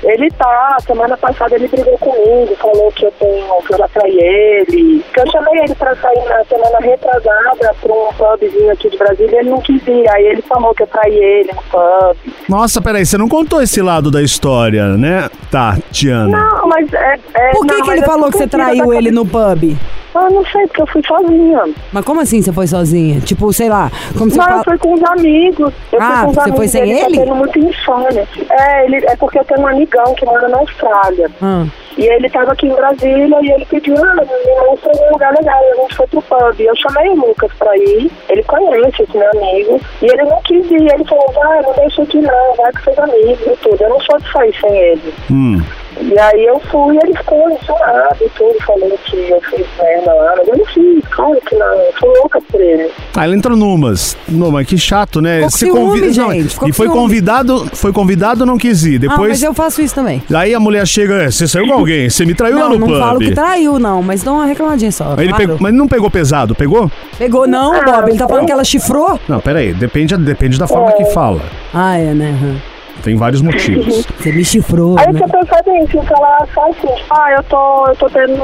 Ele 0.03 0.12
tá, 0.31 0.77
semana 0.87 1.17
passada 1.17 1.55
ele 1.55 1.69
brigou 1.69 1.97
comigo, 1.99 2.57
falou 2.57 2.91
que 2.93 3.05
eu 3.05 3.13
tenho, 3.13 3.63
que 3.67 3.75
eu 3.75 3.79
já 3.79 3.89
traí 3.89 4.19
ele. 4.19 5.05
Que 5.13 5.21
eu 5.21 5.31
chamei 5.31 5.63
ele 5.63 5.75
pra 5.75 5.95
sair 5.97 6.25
na 6.29 6.45
semana 6.45 6.79
retrasada 6.81 7.75
pra 7.81 7.93
um 7.93 8.13
pubzinho 8.15 8.73
aqui 8.73 8.91
de 8.91 8.99
Brasília 8.99 9.37
e 9.37 9.39
ele 9.41 9.51
não 9.51 9.61
quis 9.61 9.87
ir. 9.87 10.09
Aí 10.11 10.25
ele 10.27 10.43
falou 10.43 10.75
que 10.75 10.83
eu 10.83 10.87
traí 10.87 11.15
ele 11.15 11.51
no 11.53 11.63
pub. 11.63 12.35
Nossa, 12.49 12.81
peraí, 12.81 13.05
você 13.07 13.17
não 13.19 13.29
contou 13.29 13.61
esse 13.63 13.81
lado 13.81 14.11
da 14.11 14.23
história, 14.23 14.97
né, 14.97 15.31
Tatiana? 15.51 16.39
Não, 16.39 16.69
mas 16.69 16.93
é. 16.93 17.19
é 17.35 17.51
Por 17.53 17.67
que, 17.67 17.75
não, 17.75 17.83
que 17.83 17.91
ele 17.91 18.03
falou 18.03 18.31
que 18.31 18.39
você 18.39 18.47
traiu 18.47 18.93
ele 18.93 19.11
no 19.11 19.25
pub? 19.27 19.77
Ah, 20.15 20.29
não 20.29 20.45
sei, 20.45 20.67
porque 20.67 20.83
eu 20.83 20.87
fui 20.89 21.03
sozinha. 21.07 21.63
Mas 21.91 22.05
como 22.05 22.21
assim 22.21 22.43
você 22.43 22.53
foi 22.53 22.67
sozinha? 22.67 23.19
Tipo, 23.21 23.51
sei 23.51 23.71
lá, 23.71 23.91
como 24.19 24.31
você 24.31 24.37
Não, 24.37 24.45
fala... 24.45 24.59
eu 24.59 24.65
fui 24.65 24.79
com 24.79 24.93
os 24.93 25.03
amigos. 25.05 25.73
Eu 25.91 26.03
Ah, 26.03 26.07
fui 26.07 26.25
com 26.25 26.29
os 26.29 26.35
você 26.35 26.41
amigos 26.41 26.59
foi 26.59 26.69
sem 26.69 26.83
dele, 26.83 26.93
ele? 27.01 27.17
Tá 27.17 27.23
tendo 27.25 27.35
muita 27.35 27.59
insônia. 27.59 28.29
É, 28.51 28.85
ele, 28.85 28.97
é 29.07 29.17
porque 29.17 29.39
eu 29.39 29.45
tenho 29.47 29.61
um 29.61 29.67
amigão 29.67 30.12
que 30.15 30.25
mora 30.25 30.49
na 30.49 30.59
Austrália. 30.59 31.31
Ah, 31.43 31.67
E 31.99 32.07
ele 32.07 32.29
tava 32.31 32.53
aqui 32.53 32.67
em 32.67 32.75
Brasília 32.75 33.39
e 33.43 33.51
ele 33.51 33.67
pediu, 33.67 33.95
ah, 33.97 34.15
me 34.15 34.67
mostra 34.67 34.91
um 34.95 35.13
lugar 35.13 35.33
legal. 35.35 35.61
E 35.63 35.71
a 35.73 35.83
gente 35.83 35.97
foi 35.97 36.07
pro 36.07 36.23
pub. 36.23 36.61
E 36.61 36.65
eu 36.67 36.77
chamei 36.77 37.09
o 37.11 37.15
Lucas 37.27 37.51
pra 37.59 37.77
ir. 37.77 38.11
Ele 38.29 38.43
conhece 38.45 39.03
esse 39.03 39.17
meu 39.17 39.31
amigo. 39.31 39.81
E 40.01 40.07
ele 40.07 40.23
não 40.25 40.41
quis 40.43 40.71
ir. 40.71 40.93
Ele 40.93 41.05
falou, 41.05 41.31
vai, 41.33 41.63
não 41.63 41.73
deixa 41.75 42.03
aqui 42.03 42.21
não, 42.21 42.55
vai 42.57 42.73
com 42.73 42.81
seus 42.81 42.99
amigos 42.99 43.47
e 43.47 43.57
tudo. 43.63 43.83
Eu 43.83 43.89
não 43.91 44.01
sou 44.01 44.19
de 44.19 44.33
sair 44.33 44.55
sem 44.61 44.77
ele. 44.77 45.15
Hum. 45.31 45.63
E 46.01 46.19
aí 46.19 46.45
eu 46.47 46.59
fui 46.71 46.95
e 46.97 46.99
ele 47.05 47.17
ficou 47.17 47.49
emocionado 47.51 48.17
e 48.21 48.29
tudo, 48.31 48.55
falando 48.67 48.99
que 49.05 49.17
eu 49.31 49.41
fiz 49.43 49.67
merda 49.81 50.13
lá. 50.15 50.35
Mas 50.39 50.49
eu 50.49 50.57
não 50.57 50.65
fiz, 50.67 51.05
claro 51.11 51.39
que 51.47 51.55
não. 51.55 51.67
Eu 51.75 51.93
fui 52.01 52.09
louca 52.19 52.41
por 52.41 52.61
ele. 52.61 52.91
Ah, 53.15 53.27
ele 53.27 53.37
entrou 53.37 53.57
numas. 53.57 54.17
Não, 54.29 54.51
mas 54.51 54.67
que 54.67 54.77
chato, 54.79 55.21
né? 55.21 55.49
Ficou 55.51 55.75
com 55.89 55.93
ciúme, 55.97 56.01
Não, 56.17 56.33
gente, 56.33 56.49
ficou 56.55 56.69
e 56.69 56.73
foi 56.73 56.87
ciúme. 56.87 57.01
convidado, 57.01 57.67
foi 57.75 57.93
convidado, 57.93 58.45
não 58.47 58.57
quis 58.59 58.85
ir. 58.85 58.97
ah, 58.97 58.99
Depois. 58.99 59.29
mas 59.31 59.43
eu 59.43 59.55
faço 59.55 59.81
isso 59.83 59.95
também. 59.95 60.23
Aí 60.35 60.55
a 60.55 60.61
mulher 60.61 60.87
chega, 60.87 61.15
"É, 61.25 61.31
você 61.31 61.47
saiu 61.47 61.67
com 61.67 61.75
alguém, 61.75 62.09
você 62.11 62.25
me 62.25 62.35
traiu 62.35 62.57
lá 62.57 62.63
Não, 62.65 62.71
no 62.71 62.79
não 62.79 62.87
pub. 62.89 62.99
falo 62.99 63.19
que 63.21 63.33
traiu, 63.35 63.79
não, 63.79 64.03
mas 64.03 64.23
dá 64.23 64.33
uma 64.33 64.47
reclamadinha 64.47 64.91
só. 64.93 65.15
Aí 65.17 65.25
ele 65.25 65.29
claro. 65.29 65.37
pegou- 65.39 65.57
mas 65.61 65.75
não 65.75 65.87
pegou 65.89 66.11
pesado, 66.11 66.55
pegou? 66.55 66.91
Pegou 67.19 67.47
não, 67.47 67.73
Ah, 67.75 67.83
Bob? 67.83 68.09
Ele 68.11 68.19
tá 68.19 68.27
falando 68.29 68.47
que 68.47 68.53
ela 68.53 68.65
chifrou? 68.65 69.19
Não, 69.29 69.41
peraí, 69.41 69.73
depende, 69.73 70.17
depende 70.17 70.59
da 70.59 70.67
forma 70.67 70.93
que 70.93 71.05
fala. 71.07 71.41
Ah, 71.73 71.97
é, 71.99 72.13
né? 72.15 72.37
Aham. 72.41 72.72
Tem 73.03 73.17
vários 73.17 73.43
motivos. 73.43 74.07
Você 74.19 74.33
me 74.33 74.45
chifrou, 74.45 74.97
Aí 74.99 75.13
né? 75.13 75.19
você 75.21 75.27
pensa 75.33 75.57
assim, 75.61 76.07
falar 76.07 76.47
só 76.55 76.69
assim, 76.71 77.03
ah, 77.11 77.33
eu 77.37 77.43
tô, 77.45 77.87
eu 77.89 77.97
tô 77.97 78.09
tendo. 78.11 78.41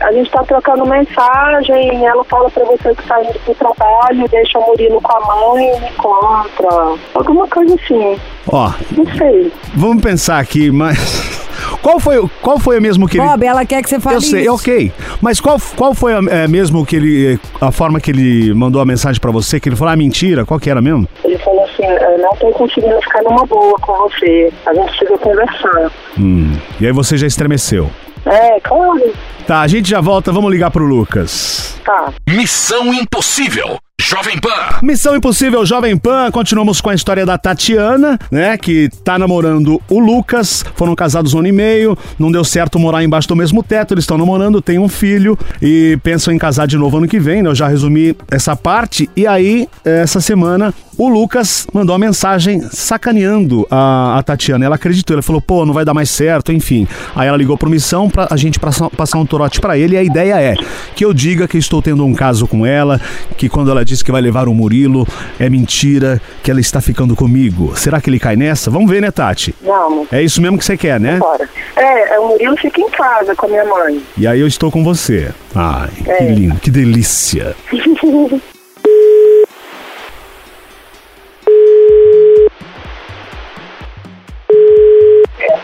A 0.00 0.12
gente 0.12 0.30
tá 0.30 0.42
trocando 0.44 0.86
mensagem, 0.86 2.06
ela 2.06 2.24
fala 2.24 2.48
pra 2.50 2.64
você 2.64 2.94
que 2.94 3.02
tá 3.06 3.20
indo 3.22 3.38
pro 3.40 3.54
trabalho, 3.54 4.28
deixa 4.30 4.58
o 4.58 4.66
Murilo 4.66 5.00
com 5.00 5.12
a 5.16 5.20
mãe 5.54 5.66
e 5.76 5.80
me 5.80 5.88
encontra. 5.88 6.94
Alguma 7.14 7.46
coisa 7.48 7.74
assim. 7.74 8.16
Ó, 8.48 8.72
Não 8.96 9.06
sei. 9.16 9.52
vamos 9.74 10.02
pensar 10.02 10.38
aqui, 10.38 10.70
mas. 10.70 11.34
Qual 11.82 11.98
foi, 12.00 12.18
o- 12.18 12.28
qual 12.42 12.58
foi 12.58 12.80
mesmo 12.80 13.06
que 13.08 13.16
ele. 13.18 13.26
Bob, 13.26 13.44
ela 13.46 13.64
quer 13.64 13.80
que 13.82 13.88
você 13.88 13.98
fale 14.00 14.16
Eu 14.16 14.20
sei, 14.20 14.42
isso. 14.42 14.54
ok. 14.54 14.92
Mas 15.20 15.40
qual, 15.40 15.56
qual 15.76 15.94
foi 15.94 16.14
a, 16.14 16.20
é, 16.30 16.48
mesmo 16.48 16.84
que 16.84 16.96
ele. 16.96 17.40
A 17.60 17.70
forma 17.70 18.00
que 18.00 18.10
ele 18.10 18.52
mandou 18.54 18.80
a 18.80 18.84
mensagem 18.84 19.20
pra 19.20 19.30
você? 19.30 19.60
Que 19.60 19.68
ele 19.68 19.76
falou, 19.76 19.92
ah, 19.92 19.96
mentira? 19.96 20.44
Qual 20.44 20.58
que 20.58 20.68
era 20.68 20.82
mesmo? 20.82 21.08
Ele 21.24 21.38
falou 21.38 21.65
eu 21.86 22.18
não 22.18 22.30
tô 22.36 22.50
conseguindo 22.52 23.00
ficar 23.02 23.22
numa 23.22 23.46
boa 23.46 23.74
com 23.80 23.92
você. 24.08 24.52
A 24.66 24.74
gente 24.74 24.88
precisa 24.96 25.18
conversar. 25.18 25.90
Hum. 26.18 26.56
E 26.80 26.86
aí 26.86 26.92
você 26.92 27.16
já 27.16 27.26
estremeceu. 27.26 27.90
É, 28.24 28.60
claro. 28.60 29.12
Tá, 29.46 29.60
a 29.60 29.68
gente 29.68 29.88
já 29.88 30.00
volta, 30.00 30.32
vamos 30.32 30.50
ligar 30.50 30.70
pro 30.70 30.84
Lucas. 30.84 31.80
Tá. 31.84 32.12
Missão 32.28 32.92
Impossível. 32.92 33.78
Jovem 34.00 34.38
Pan. 34.38 34.78
Missão 34.82 35.16
Impossível 35.16 35.64
Jovem 35.64 35.96
Pan, 35.96 36.30
continuamos 36.30 36.80
com 36.80 36.90
a 36.90 36.94
história 36.94 37.24
da 37.24 37.38
Tatiana, 37.38 38.18
né, 38.30 38.56
que 38.58 38.90
tá 39.02 39.18
namorando 39.18 39.80
o 39.88 39.98
Lucas, 39.98 40.64
foram 40.76 40.94
casados 40.94 41.32
um 41.32 41.38
ano 41.38 41.48
e 41.48 41.52
meio, 41.52 41.96
não 42.18 42.30
deu 42.30 42.44
certo 42.44 42.78
morar 42.78 43.02
embaixo 43.02 43.26
do 43.26 43.34
mesmo 43.34 43.62
teto, 43.62 43.94
eles 43.94 44.04
estão 44.04 44.18
namorando, 44.18 44.60
têm 44.60 44.78
um 44.78 44.88
filho 44.88 45.36
e 45.62 45.98
pensam 46.02 46.32
em 46.32 46.38
casar 46.38 46.66
de 46.66 46.76
novo 46.76 46.98
ano 46.98 47.08
que 47.08 47.18
vem, 47.18 47.42
né, 47.42 47.48
eu 47.48 47.54
já 47.54 47.66
resumi 47.66 48.14
essa 48.30 48.54
parte, 48.54 49.08
e 49.16 49.26
aí, 49.26 49.66
essa 49.84 50.20
semana, 50.20 50.74
o 50.98 51.08
Lucas 51.08 51.66
mandou 51.72 51.94
uma 51.94 51.98
mensagem 51.98 52.60
sacaneando 52.70 53.66
a, 53.70 54.18
a 54.18 54.22
Tatiana, 54.22 54.66
ela 54.66 54.76
acreditou, 54.76 55.14
ela 55.14 55.22
falou, 55.22 55.40
pô, 55.40 55.66
não 55.66 55.74
vai 55.74 55.84
dar 55.84 55.94
mais 55.94 56.10
certo, 56.10 56.52
enfim, 56.52 56.86
aí 57.14 57.28
ela 57.28 57.36
ligou 57.36 57.56
pro 57.56 57.70
Missão 57.70 58.10
pra 58.10 58.28
a 58.30 58.36
gente 58.36 58.60
passar, 58.60 59.18
um 59.18 59.26
torote 59.26 59.58
pra 59.60 59.76
ele, 59.78 59.94
e 59.94 59.98
a 59.98 60.02
ideia 60.02 60.40
é 60.40 60.54
que 60.94 61.04
eu 61.04 61.14
diga 61.14 61.48
que 61.48 61.56
estou 61.56 61.80
tendo 61.80 62.04
um 62.04 62.14
caso 62.14 62.46
com 62.46 62.64
ela, 62.64 63.00
que 63.36 63.48
quando 63.48 63.70
ela 63.70 63.85
disse 63.86 64.04
que 64.04 64.12
vai 64.12 64.20
levar 64.20 64.48
o 64.48 64.54
Murilo. 64.54 65.06
É 65.38 65.48
mentira 65.48 66.20
que 66.42 66.50
ela 66.50 66.60
está 66.60 66.80
ficando 66.80 67.14
comigo. 67.16 67.72
Será 67.76 68.00
que 68.00 68.10
ele 68.10 68.18
cai 68.18 68.36
nessa? 68.36 68.70
Vamos 68.70 68.90
ver, 68.90 69.00
né, 69.00 69.10
Tati? 69.10 69.54
Vamos. 69.62 70.08
É 70.12 70.22
isso 70.22 70.42
mesmo 70.42 70.58
que 70.58 70.64
você 70.64 70.76
quer, 70.76 71.00
né? 71.00 71.18
Bora. 71.18 71.48
É, 71.76 72.18
o 72.18 72.28
Murilo 72.28 72.56
fica 72.58 72.80
em 72.80 72.90
casa 72.90 73.34
com 73.34 73.46
a 73.46 73.48
minha 73.48 73.64
mãe. 73.64 74.02
E 74.18 74.26
aí 74.26 74.40
eu 74.40 74.46
estou 74.46 74.70
com 74.70 74.82
você. 74.84 75.30
Ai, 75.54 75.88
que 76.04 76.10
É. 76.10 76.32
lindo, 76.34 76.56
que 76.60 76.70
delícia. 76.70 77.54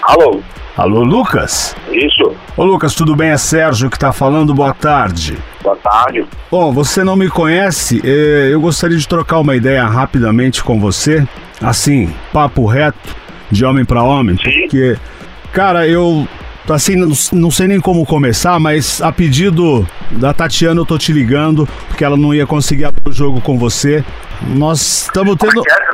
Alô? 0.02 0.40
Alô, 0.76 1.02
Lucas? 1.02 1.76
Isso? 1.90 2.34
Ô, 2.54 2.64
Lucas, 2.64 2.94
tudo 2.94 3.16
bem? 3.16 3.30
É 3.30 3.38
Sérgio 3.38 3.88
que 3.88 3.98
tá 3.98 4.12
falando. 4.12 4.52
Boa 4.52 4.74
tarde. 4.74 5.38
Boa 5.62 5.76
tarde. 5.76 6.26
Bom, 6.50 6.70
você 6.70 7.02
não 7.02 7.16
me 7.16 7.28
conhece, 7.28 8.02
eh, 8.04 8.50
eu 8.52 8.60
gostaria 8.60 8.98
de 8.98 9.08
trocar 9.08 9.38
uma 9.38 9.56
ideia 9.56 9.84
rapidamente 9.86 10.62
com 10.62 10.78
você. 10.78 11.26
Assim, 11.62 12.12
papo 12.30 12.66
reto, 12.66 13.16
de 13.50 13.64
homem 13.64 13.86
pra 13.86 14.02
homem. 14.02 14.36
Sim. 14.36 14.50
Porque, 14.62 14.98
cara, 15.52 15.88
eu. 15.88 16.28
Assim, 16.68 16.94
não, 16.94 17.12
não 17.32 17.50
sei 17.50 17.66
nem 17.66 17.80
como 17.80 18.04
começar, 18.04 18.60
mas 18.60 19.00
a 19.02 19.10
pedido 19.10 19.86
da 20.12 20.32
Tatiana 20.32 20.80
eu 20.80 20.86
tô 20.86 20.96
te 20.96 21.12
ligando, 21.12 21.68
porque 21.88 22.04
ela 22.04 22.16
não 22.16 22.32
ia 22.32 22.46
conseguir 22.46 22.84
abrir 22.84 23.08
o 23.08 23.12
jogo 23.12 23.40
com 23.40 23.58
você. 23.58 24.04
Nós 24.46 25.04
estamos 25.04 25.36
tendo. 25.36 25.62
Quer 25.62 25.92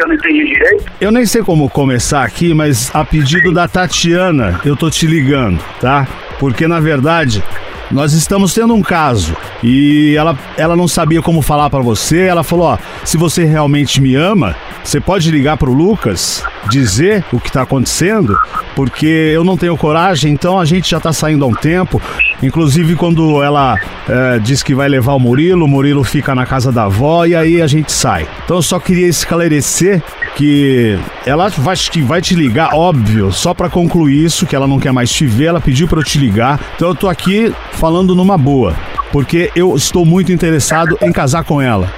Eu 0.00 0.08
não 0.08 0.14
entendi 0.14 0.44
direito. 0.44 0.84
Eu 0.98 1.12
nem 1.12 1.26
sei 1.26 1.42
como 1.42 1.68
começar 1.68 2.24
aqui, 2.24 2.54
mas 2.54 2.90
a 2.94 3.04
pedido 3.04 3.52
da 3.52 3.68
Tatiana, 3.68 4.58
eu 4.64 4.74
tô 4.74 4.90
te 4.90 5.06
ligando, 5.06 5.62
tá? 5.78 6.08
Porque 6.38 6.66
na 6.66 6.80
verdade, 6.80 7.44
nós 7.90 8.14
estamos 8.14 8.54
tendo 8.54 8.72
um 8.72 8.80
caso 8.80 9.36
e 9.62 10.14
ela, 10.16 10.38
ela 10.56 10.74
não 10.74 10.88
sabia 10.88 11.20
como 11.20 11.42
falar 11.42 11.68
pra 11.68 11.80
você. 11.80 12.20
Ela 12.20 12.42
falou: 12.42 12.66
ó, 12.66 12.78
se 13.04 13.18
você 13.18 13.44
realmente 13.44 14.00
me 14.00 14.14
ama, 14.14 14.56
você 14.82 15.00
pode 15.00 15.30
ligar 15.30 15.58
pro 15.58 15.72
Lucas, 15.72 16.42
dizer 16.70 17.22
o 17.30 17.38
que 17.38 17.52
tá 17.52 17.62
acontecendo, 17.62 18.38
porque 18.74 19.06
eu 19.06 19.44
não 19.44 19.56
tenho 19.56 19.76
coragem, 19.76 20.32
então 20.32 20.58
a 20.58 20.64
gente 20.64 20.90
já 20.90 20.98
tá 20.98 21.12
saindo 21.12 21.44
há 21.44 21.48
um 21.48 21.54
tempo. 21.54 22.00
Inclusive, 22.42 22.96
quando 22.96 23.42
ela 23.42 23.78
eh, 24.08 24.38
diz 24.42 24.62
que 24.62 24.74
vai 24.74 24.88
levar 24.88 25.14
o 25.14 25.18
Murilo, 25.18 25.64
o 25.64 25.68
Murilo 25.68 26.02
fica 26.02 26.34
na 26.34 26.46
casa 26.46 26.72
da 26.72 26.84
avó 26.84 27.24
e 27.26 27.34
aí 27.34 27.60
a 27.60 27.66
gente 27.66 27.92
sai. 27.92 28.26
Então 28.44 28.56
eu 28.56 28.62
só 28.62 28.78
queria 28.78 29.06
esclarecer 29.06 30.02
que 30.36 30.98
ela 31.26 31.48
vai, 31.48 31.76
que 31.76 32.00
vai 32.00 32.22
te 32.22 32.34
ligar, 32.34 32.74
óbvio, 32.74 33.30
só 33.30 33.52
pra 33.52 33.68
concluir 33.68 34.24
isso, 34.24 34.46
que 34.46 34.56
ela 34.56 34.66
não 34.66 34.78
quer 34.78 34.92
mais 34.92 35.10
te 35.10 35.26
ver, 35.26 35.46
ela 35.46 35.60
pediu 35.60 35.86
pra 35.86 35.98
eu 35.98 36.04
te 36.04 36.18
ligar. 36.18 36.58
Então 36.76 36.88
eu 36.88 36.94
tô 36.94 37.08
aqui 37.08 37.54
falando 37.72 38.14
numa 38.14 38.38
boa, 38.38 38.74
porque 39.12 39.50
eu 39.54 39.76
estou 39.76 40.04
muito 40.06 40.32
interessado 40.32 40.96
em 41.02 41.12
casar 41.12 41.44
com 41.44 41.60
ela. 41.60 41.92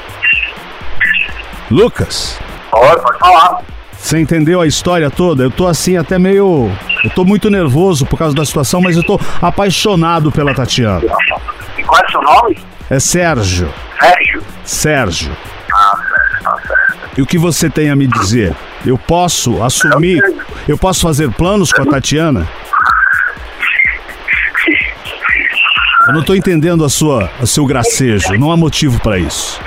Lucas, 1.70 2.38
Pode, 2.72 3.02
pode 3.02 3.18
falar. 3.18 3.71
Você 4.02 4.18
entendeu 4.18 4.60
a 4.60 4.66
história 4.66 5.08
toda? 5.08 5.44
Eu 5.44 5.50
tô 5.50 5.66
assim 5.66 5.96
até 5.96 6.18
meio. 6.18 6.70
Eu 7.04 7.10
tô 7.10 7.24
muito 7.24 7.48
nervoso 7.48 8.04
por 8.04 8.18
causa 8.18 8.34
da 8.34 8.44
situação, 8.44 8.80
mas 8.80 8.96
eu 8.96 9.02
tô 9.02 9.18
apaixonado 9.40 10.32
pela 10.32 10.52
Tatiana. 10.52 11.00
E 11.78 11.82
qual 11.84 12.02
é 12.02 12.06
o 12.06 12.10
seu 12.10 12.20
nome? 12.20 12.58
É 12.90 12.98
Sérgio. 12.98 13.72
Sérgio. 13.98 14.42
Sérgio. 14.64 15.36
Ah, 15.72 15.96
certo, 15.96 16.42
tá 16.42 16.58
certo. 16.66 17.10
E 17.16 17.22
o 17.22 17.26
que 17.26 17.38
você 17.38 17.70
tem 17.70 17.90
a 17.90 17.96
me 17.96 18.08
dizer? 18.08 18.54
Eu 18.84 18.98
posso 18.98 19.62
assumir? 19.62 20.20
Eu 20.66 20.76
posso 20.76 21.00
fazer 21.00 21.30
planos 21.30 21.72
com 21.72 21.82
a 21.82 21.86
Tatiana? 21.86 22.48
Eu 26.08 26.14
não 26.14 26.24
tô 26.24 26.34
entendendo 26.34 26.84
a 26.84 26.88
sua, 26.88 27.30
o 27.40 27.46
seu 27.46 27.64
gracejo. 27.64 28.34
Não 28.34 28.50
há 28.50 28.56
motivo 28.56 29.00
pra 29.00 29.16
isso. 29.16 29.60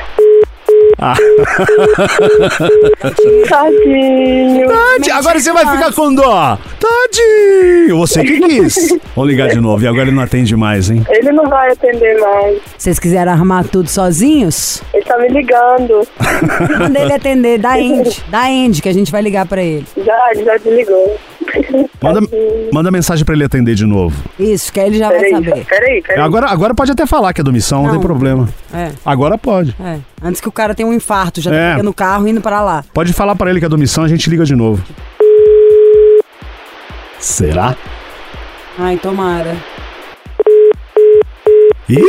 Tadinho. 3.50 4.67
Tati, 4.67 5.12
agora 5.12 5.39
você 5.39 5.51
vai 5.51 5.65
ficar 5.65 5.93
com 5.93 6.13
dó. 6.13 6.57
Tadinho. 6.79 7.97
Você 7.97 8.24
que 8.24 8.39
quis. 8.39 8.97
Vamos 9.15 9.31
ligar 9.31 9.50
de 9.50 9.59
novo. 9.59 9.83
E 9.83 9.88
agora 9.88 10.03
ele 10.03 10.12
não 10.15 10.24
atende 10.24 10.55
mais, 10.55 10.89
hein? 10.89 11.05
Ele 11.09 11.31
não 11.31 11.45
vai 11.45 11.71
atender 11.71 12.19
mais. 12.19 12.59
Vocês 12.77 13.00
quiseram 13.00 13.31
arrumar 13.31 13.63
tudo 13.65 13.89
sozinhos? 13.89 14.81
Ele 14.93 15.03
tá 15.03 15.17
me 15.17 15.27
ligando. 15.29 16.07
Manda 16.79 17.00
ele 17.00 17.13
atender, 17.13 17.59
da 17.59 17.74
Andy. 17.75 18.24
Da 18.29 18.45
Andy, 18.47 18.81
que 18.81 18.89
a 18.89 18.93
gente 18.93 19.12
vai 19.12 19.21
ligar 19.21 19.45
pra 19.45 19.62
ele. 19.62 19.85
Já, 19.97 20.31
ele 20.31 20.43
já 20.45 20.57
desligou. 20.57 21.17
Manda, 22.01 22.21
manda 22.71 22.91
mensagem 22.91 23.24
pra 23.25 23.33
ele 23.35 23.43
atender 23.43 23.75
de 23.75 23.85
novo. 23.85 24.15
Isso, 24.39 24.71
que 24.71 24.79
aí 24.79 24.88
ele 24.88 24.97
já 24.97 25.09
vai 25.09 25.17
Peraí, 25.19 25.31
saber. 25.31 25.65
peraí, 25.65 26.01
peraí. 26.01 26.21
Agora, 26.24 26.47
agora 26.47 26.74
pode 26.75 26.91
até 26.91 27.05
falar 27.05 27.33
que 27.33 27.41
é 27.41 27.43
do 27.43 27.51
missão, 27.53 27.79
não, 27.79 27.85
Não. 27.85 27.91
tem 27.93 28.01
problema. 28.01 28.47
É, 28.74 28.91
Agora 29.05 29.38
pode. 29.38 29.75
é. 29.79 30.00
Antes 30.24 30.39
que 30.41 30.47
o 30.47 30.51
cara 30.51 30.74
tenha 30.75 30.88
um 30.88 30.93
infarto, 30.93 31.41
já 31.41 31.53
É. 31.53 31.69
tá 31.69 31.71
pegando 31.75 31.89
o 31.89 31.93
carro 31.93 32.27
e 32.27 32.31
indo 32.31 32.41
pra 32.41 32.62
lá. 32.62 32.83
Pode 32.93 33.13
falar 33.13 33.35
pra 33.35 33.50
ele 33.50 33.59
que 33.59 33.65
é 33.65 33.69
do 33.69 33.77
missão, 33.77 34.03
a 34.03 34.07
gente 34.07 34.29
liga 34.29 34.43
de 34.45 34.55
novo. 34.55 34.83
Será? 37.19 37.75
Ai, 38.77 38.97
tomara. 38.97 39.55
Ih, 41.89 42.01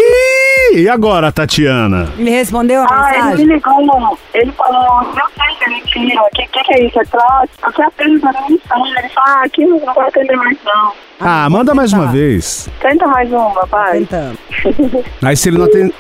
e 0.77 0.89
agora, 0.89 1.31
Tatiana? 1.33 2.09
Ele 2.19 2.31
respondeu 2.31 2.83
a 2.83 2.87
Ah, 2.91 3.11
ele 3.15 3.23
me 3.23 3.25
mensagem? 3.25 3.47
ligou. 3.47 4.19
Ele 4.35 4.53
falou, 4.53 5.03
não 5.03 5.27
sei 5.37 5.57
que 5.59 5.65
é 5.65 5.69
mentira. 5.69 6.23
O 6.23 6.29
que, 6.35 6.47
que, 6.49 6.65
que 6.65 6.75
é 6.75 6.87
isso? 6.87 7.01
É 7.01 7.05
trote? 7.05 7.51
Eu 7.65 7.73
fui 7.73 7.85
apenas 7.85 8.23
uma 8.23 8.33
missão. 8.33 8.87
Ele 8.87 9.09
falou, 9.09 9.29
ah, 9.29 9.43
aqui 9.45 9.65
não 9.65 9.79
vai 9.95 10.09
atender 10.09 10.37
mais 10.37 10.59
não. 10.65 10.93
Ah, 11.21 11.49
manda 11.49 11.75
mais 11.75 11.93
uma 11.93 12.07
vez. 12.09 12.69
Tenta 12.81 13.07
mais 13.07 13.31
uma, 13.33 13.67
pai. 13.67 14.01
Tentando. 14.01 14.39
Aí 15.23 15.37
se 15.37 15.49
ele 15.49 15.59
não 15.59 15.65
atende. 15.65 15.95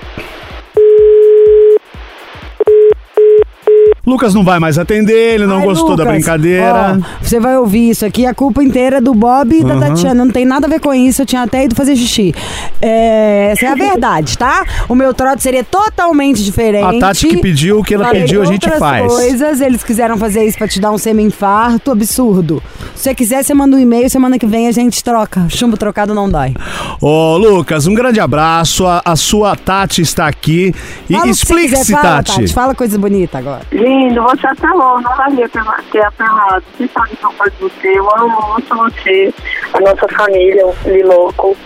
Lucas 4.07 4.33
não 4.35 4.45
vai 4.45 4.61
mais 4.61 4.79
atender, 4.79 5.35
ele 5.35 5.47
não 5.47 5.59
Ai, 5.59 5.64
gostou 5.64 5.97
da 5.97 6.05
Lucas, 6.05 6.12
brincadeira. 6.19 6.97
ó, 7.03 7.25
você 7.25 7.40
vai 7.40 7.57
ouvir 7.59 7.90
isso 7.90 8.07
aqui, 8.07 8.25
a 8.25 8.33
culpa 8.33 8.62
inteira 8.62 8.99
é 8.99 9.01
do 9.01 9.12
Bob 9.12 9.53
e 9.53 9.64
da 9.64 9.75
Uhum. 9.75 9.81
Tatiana. 9.81 10.25
Não 10.25 10.31
tem 10.33 10.45
nada 10.45 10.66
a 10.66 10.71
ver 10.71 10.79
com 10.81 10.95
isso, 10.95 11.23
eu 11.23 11.27
tinha 11.27 11.42
até 11.42 11.64
ido 11.64 11.75
fazer 11.75 11.97
xixi. 11.97 12.33
É, 12.81 13.51
essa 13.53 13.66
é 13.66 13.69
a 13.69 13.75
verdade, 13.75 14.38
tá? 14.38 14.64
O 14.88 14.95
meu 14.95 15.12
trote 15.12 15.42
seria 15.42 15.64
totalmente 15.64 16.45
diferente. 16.45 16.97
A 16.97 17.09
Tati 17.09 17.27
que 17.29 17.37
pediu, 17.38 17.81
o 17.81 17.83
que 17.83 17.95
ela 17.95 18.05
Falei 18.05 18.23
pediu, 18.23 18.42
a 18.42 18.45
gente 18.45 18.64
outras 18.64 18.79
faz. 18.79 19.07
coisas, 19.12 19.61
eles 19.61 19.83
quiseram 19.83 20.16
fazer 20.16 20.45
isso 20.47 20.57
pra 20.57 20.69
te 20.69 20.81
dar 20.81 20.92
um 20.92 20.99
semi-infarto, 20.99 21.90
absurdo. 21.90 22.62
Se 22.95 23.03
você 23.05 23.14
quiser, 23.14 23.42
você 23.42 23.55
manda 23.55 23.77
um 23.77 23.81
e-mail, 23.81 24.09
semana 24.09 24.38
que 24.38 24.47
vem 24.47 24.69
a 24.69 24.73
gente 24.73 25.03
troca. 25.03 25.47
Chumbo 25.49 25.77
trocado 25.77 26.14
não 26.14 26.31
dói. 26.31 26.55
Ô, 27.01 27.37
Lucas, 27.37 27.87
um 27.87 27.95
grande 27.95 28.21
abraço. 28.21 28.87
A, 28.87 29.03
a 29.05 29.16
sua 29.16 29.57
Tati 29.57 30.01
está 30.03 30.27
aqui. 30.29 30.73
E 31.11 31.12
Fala 31.14 31.25
o 31.25 31.29
que 31.29 31.35
você 31.35 31.42
explique-se, 31.45 31.81
quiser, 31.87 31.92
fala, 32.01 32.23
Tati. 32.23 32.47
Fala 32.53 32.75
coisa 32.75 32.99
bonita 32.99 33.38
agora. 33.38 33.62
Lindo, 33.97 34.23
você 34.23 34.47
apelou. 34.47 35.01
Não 35.01 35.17
valia 35.17 35.47
apela- 35.47 35.79
ter 35.91 36.05
apelado. 36.05 36.63
Você 36.77 36.89
sabe 36.89 37.17
que 37.17 37.25
eu 37.25 37.33
faço 37.33 37.53
você. 37.61 37.99
Eu 37.99 38.09
amo 38.17 38.49
muito 38.53 38.77
você, 38.77 39.33
a 39.73 39.81
nossa 39.81 40.09
família, 40.17 40.67
o 40.67 40.75
Liloco. 40.85 41.57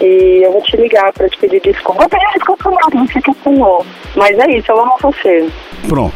E 0.00 0.42
eu 0.44 0.52
vou 0.52 0.62
te 0.62 0.76
ligar 0.76 1.12
pra 1.12 1.28
te 1.28 1.36
pedir 1.38 1.60
desculpa. 1.60 2.04
Eu 2.04 2.08
tenho 2.08 2.30
desculpa 2.34 2.70
não, 2.70 3.06
você 3.06 3.20
que 3.20 3.30
apelou. 3.30 3.84
Mas 4.16 4.38
é 4.38 4.50
isso, 4.56 4.70
eu 4.70 4.80
amo 4.80 4.94
você. 5.02 5.48
Pronto. 5.88 6.14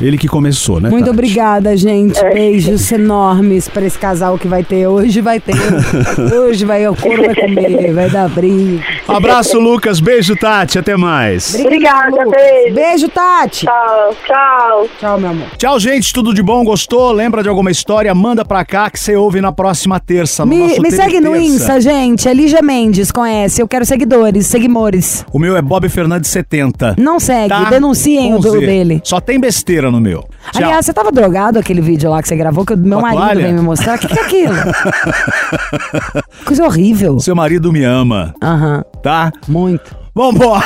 Ele 0.00 0.18
que 0.18 0.28
começou, 0.28 0.80
né? 0.80 0.88
Muito 0.90 1.04
Tati? 1.06 1.14
obrigada, 1.16 1.76
gente. 1.76 2.18
É. 2.18 2.32
Beijos 2.34 2.90
enormes 2.92 3.68
pra 3.68 3.84
esse 3.84 3.98
casal 3.98 4.36
que 4.38 4.46
vai 4.46 4.62
ter. 4.62 4.86
Hoje 4.86 5.20
vai 5.20 5.40
ter. 5.40 5.54
Hoje 6.46 6.64
vai, 6.64 6.86
o 6.86 6.94
couro 6.94 7.24
vai 7.24 7.34
comer, 7.34 7.92
vai 7.94 8.10
dar 8.10 8.28
briga. 8.28 8.82
Abraço, 9.08 9.58
Lucas. 9.58 10.00
Beijo, 10.00 10.36
Tati. 10.36 10.78
Até 10.78 10.96
mais. 10.96 11.54
Obrigada, 11.54 12.10
Lucas. 12.10 12.30
beijo. 12.30 12.74
Beijo, 12.74 13.08
Tati. 13.08 13.66
Tchau, 13.66 14.14
tchau. 14.26 14.88
Tchau, 15.00 15.20
meu 15.20 15.30
amor. 15.30 15.46
Tchau, 15.56 15.80
gente. 15.80 16.12
Tudo 16.12 16.34
de 16.34 16.42
bom? 16.42 16.62
Gostou? 16.64 17.10
Lembra 17.12 17.42
de 17.42 17.48
alguma 17.48 17.70
história? 17.70 18.14
Manda 18.14 18.44
pra 18.44 18.64
cá 18.64 18.90
que 18.90 18.98
você 19.00 19.16
ouve 19.16 19.40
na 19.40 19.52
próxima 19.52 19.98
terça. 19.98 20.44
no 20.44 20.50
Me, 20.50 20.58
nosso 20.68 20.82
me 20.82 20.90
segue 20.90 21.20
no. 21.20 21.36
Insta, 21.36 21.80
gente. 21.80 22.28
É 22.28 22.34
Lígia 22.34 22.60
Mendes, 22.62 23.10
conhece. 23.10 23.62
Eu 23.62 23.68
quero 23.68 23.84
seguidores, 23.86 24.46
seguimores. 24.46 25.24
O 25.32 25.38
meu 25.38 25.56
é 25.56 25.62
Bob 25.62 25.88
Fernandes 25.88 26.30
70. 26.30 26.96
Não 26.98 27.18
segue, 27.20 27.48
Tá? 27.48 27.64
denunciem 27.70 28.32
Com 28.32 28.38
o 28.38 28.42
Z. 28.42 28.60
dele. 28.60 29.00
Só 29.04 29.20
tem 29.20 29.38
besteira 29.38 29.85
no 29.90 30.00
meu. 30.00 30.20
Tchau. 30.52 30.64
Aliás, 30.64 30.86
você 30.86 30.92
tava 30.92 31.10
drogado 31.12 31.58
aquele 31.58 31.80
vídeo 31.80 32.10
lá 32.10 32.22
que 32.22 32.28
você 32.28 32.36
gravou, 32.36 32.64
que 32.64 32.74
o 32.74 32.76
meu 32.76 32.98
Com 32.98 33.02
marido 33.02 33.20
toalha? 33.22 33.42
veio 33.42 33.54
me 33.54 33.60
mostrar. 33.62 33.96
O 33.96 33.98
que, 33.98 34.08
que 34.08 34.18
é 34.18 34.22
aquilo? 34.22 34.54
Coisa 36.44 36.64
horrível. 36.64 37.18
Seu 37.20 37.34
marido 37.34 37.72
me 37.72 37.84
ama, 37.84 38.34
Aham, 38.42 38.84
tá? 39.02 39.32
muito. 39.48 39.94
Vambora. 40.14 40.62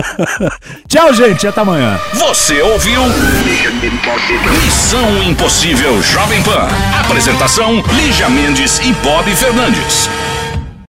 Tchau, 0.88 1.14
gente. 1.14 1.46
Até 1.46 1.60
amanhã. 1.60 1.96
Você 2.14 2.60
ouviu? 2.62 3.00
Missão 4.64 5.22
Impossível 5.22 6.02
Jovem 6.02 6.42
Pan. 6.42 6.66
Apresentação: 7.04 7.80
Lígia 7.94 8.28
Mendes 8.28 8.80
e 8.80 8.92
Bob 9.04 9.24
Fernandes. 9.36 10.08